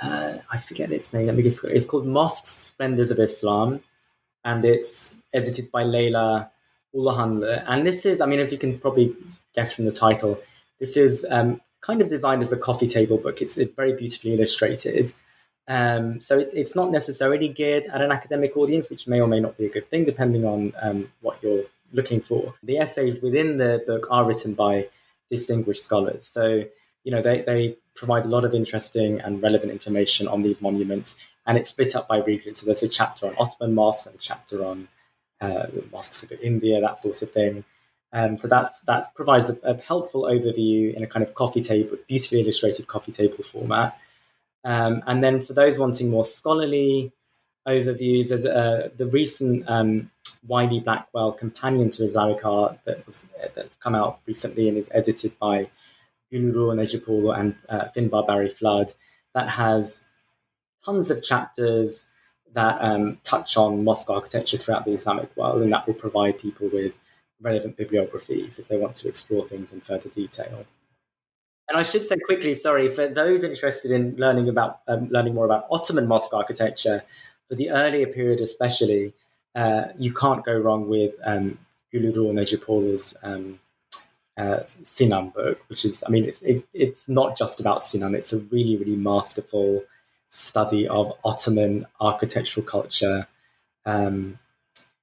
[0.00, 1.26] Uh, I forget its name.
[1.26, 1.64] Let me just.
[1.64, 3.80] It's called Mosques Splendors of Islam,
[4.44, 6.50] and it's edited by Leila
[6.94, 7.64] Uluhanli.
[7.66, 9.14] And this is, I mean, as you can probably
[9.54, 10.38] guess from the title,
[10.78, 13.42] this is um, kind of designed as a coffee table book.
[13.42, 15.12] It's it's very beautifully illustrated.
[15.66, 19.40] Um, so it, it's not necessarily geared at an academic audience, which may or may
[19.40, 22.54] not be a good thing, depending on um, what you're looking for.
[22.62, 24.88] The essays within the book are written by
[25.30, 26.26] distinguished scholars.
[26.26, 26.64] So,
[27.04, 31.16] you know, they, they provide a lot of interesting and relevant information on these monuments.
[31.46, 32.54] And it's split up by region.
[32.54, 34.88] So there's a chapter on Ottoman mosques and a chapter on
[35.44, 35.66] uh,
[36.32, 37.64] of India, that sort of thing.
[38.12, 41.96] Um, so that's that provides a, a, helpful overview in a kind of coffee table,
[42.06, 43.98] beautifully illustrated coffee table format.
[44.64, 47.12] Um, and then for those wanting more scholarly
[47.66, 50.10] overviews, there's uh, the recent um,
[50.46, 55.36] Wiley Blackwell Companion to Islamic Art that was, that's come out recently and is edited
[55.40, 55.68] by
[56.32, 58.94] Gülru Necipoglu and uh, Finbarr Barry Flood.
[59.34, 60.04] That has
[60.84, 62.06] tons of chapters
[62.54, 66.68] that um, touch on mosque architecture throughout the Islamic world, and that will provide people
[66.72, 66.98] with
[67.40, 70.64] relevant bibliographies if they want to explore things in further detail.
[71.68, 75.46] And I should say quickly, sorry, for those interested in learning about um, learning more
[75.46, 77.02] about Ottoman mosque architecture,
[77.48, 79.14] for the earlier period especially,
[79.54, 81.58] uh, you can't go wrong with um,
[81.92, 83.60] Gülru Necipoglu's um,
[84.36, 88.14] uh, Sinan book, which is, I mean, it's it, it's not just about Sinan.
[88.14, 89.84] It's a really, really masterful
[90.34, 93.26] study of Ottoman architectural culture,
[93.86, 94.38] um,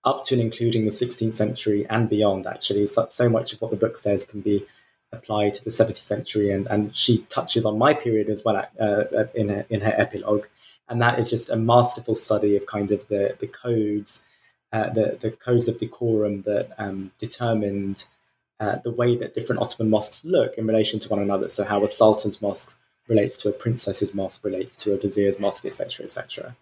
[0.03, 2.45] up to and including the 16th century and beyond.
[2.45, 4.65] Actually, so, so much of what the book says can be
[5.13, 9.03] applied to the 17th century, and, and she touches on my period as well uh,
[9.33, 10.47] in her, in her epilogue,
[10.89, 14.25] and that is just a masterful study of kind of the the codes,
[14.73, 18.05] uh, the the codes of decorum that um, determined.
[18.59, 21.49] Uh, the way that different Ottoman mosques look in relation to one another.
[21.49, 22.77] So, how a sultan's mosque
[23.07, 26.55] relates to a princess's mask, relates to a vizier's mask, etc., etc.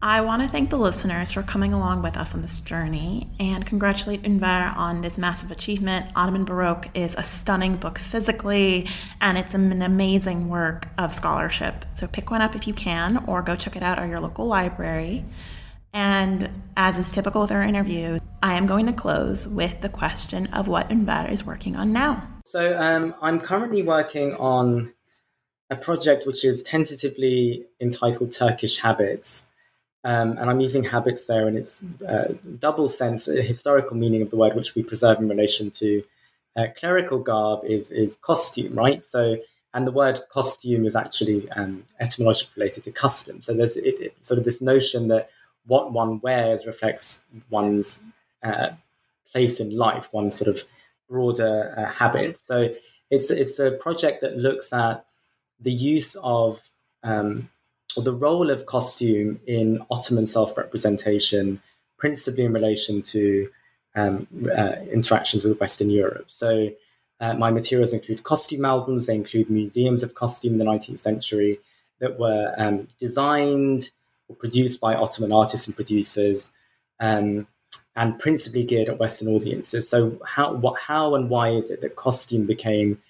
[0.00, 3.66] I want to thank the listeners for coming along with us on this journey and
[3.66, 6.12] congratulate Ünver on this massive achievement.
[6.14, 8.86] Ottoman Baroque is a stunning book physically,
[9.20, 11.84] and it's an amazing work of scholarship.
[11.94, 14.46] So pick one up if you can, or go check it out at your local
[14.46, 15.24] library.
[15.92, 20.46] And as is typical with our interview, I am going to close with the question
[20.48, 22.37] of what Ünver is working on now.
[22.48, 24.94] So um, I'm currently working on
[25.68, 29.44] a project which is tentatively entitled Turkish Habits.
[30.02, 34.38] Um, and I'm using habits there in its uh, double sense, historical meaning of the
[34.38, 36.02] word, which we preserve in relation to
[36.56, 39.02] uh, clerical garb is is costume, right?
[39.02, 39.36] So,
[39.74, 43.42] and the word costume is actually um, etymologically related to custom.
[43.42, 45.28] So there's it, it, sort of this notion that
[45.66, 48.04] what one wears reflects one's
[48.42, 48.70] uh,
[49.32, 50.62] place in life, one's sort of
[51.08, 52.40] broader uh, habits.
[52.40, 52.74] So
[53.10, 55.04] it's it's a project that looks at
[55.60, 56.60] the use of
[57.02, 57.48] um,
[57.96, 61.60] or the role of costume in Ottoman self-representation,
[61.96, 63.48] principally in relation to
[63.94, 64.26] um,
[64.56, 66.30] uh, interactions with Western Europe.
[66.30, 66.70] So
[67.20, 69.06] uh, my materials include costume albums.
[69.06, 71.58] They include museums of costume in the 19th century
[72.00, 73.90] that were um, designed
[74.28, 76.52] or produced by Ottoman artists and producers.
[77.00, 77.46] Um,
[77.96, 79.88] and principally geared at Western audiences.
[79.88, 83.00] So how what how and why is it that costume became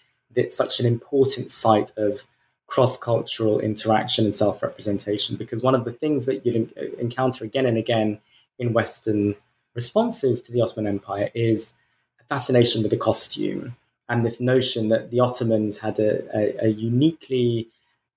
[0.51, 2.23] such an important site of
[2.69, 5.37] cross-cultural interaction and self-representation?
[5.37, 8.21] Because one of the things that you encounter again and again
[8.59, 9.35] in Western
[9.75, 11.75] responses to the Ottoman Empire is
[12.21, 13.77] a fascination with the costume
[14.09, 17.69] and this notion that the Ottomans had a, a, a uniquely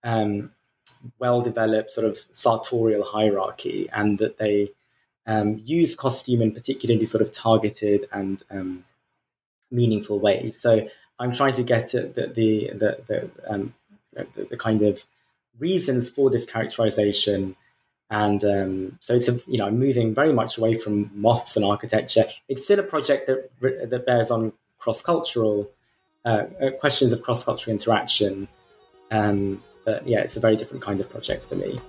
[0.04, 0.52] um,
[1.20, 4.72] well-developed sort of sartorial hierarchy, and that they
[5.32, 8.84] um, use costume in particularly sort of targeted and um,
[9.70, 10.60] meaningful ways.
[10.60, 10.88] So
[11.20, 12.50] I'm trying to get at the the
[12.82, 13.74] the, the, um,
[14.14, 15.04] the, the kind of
[15.58, 17.56] reasons for this characterization.
[18.10, 21.66] And um, so it's a, you know I'm moving very much away from mosques and
[21.66, 22.26] architecture.
[22.50, 25.72] It's still a project that that bears on cross cultural
[26.26, 28.50] uh, uh, questions of cross cultural interaction.
[29.12, 31.80] Um, but yeah, it's a very different kind of project for me.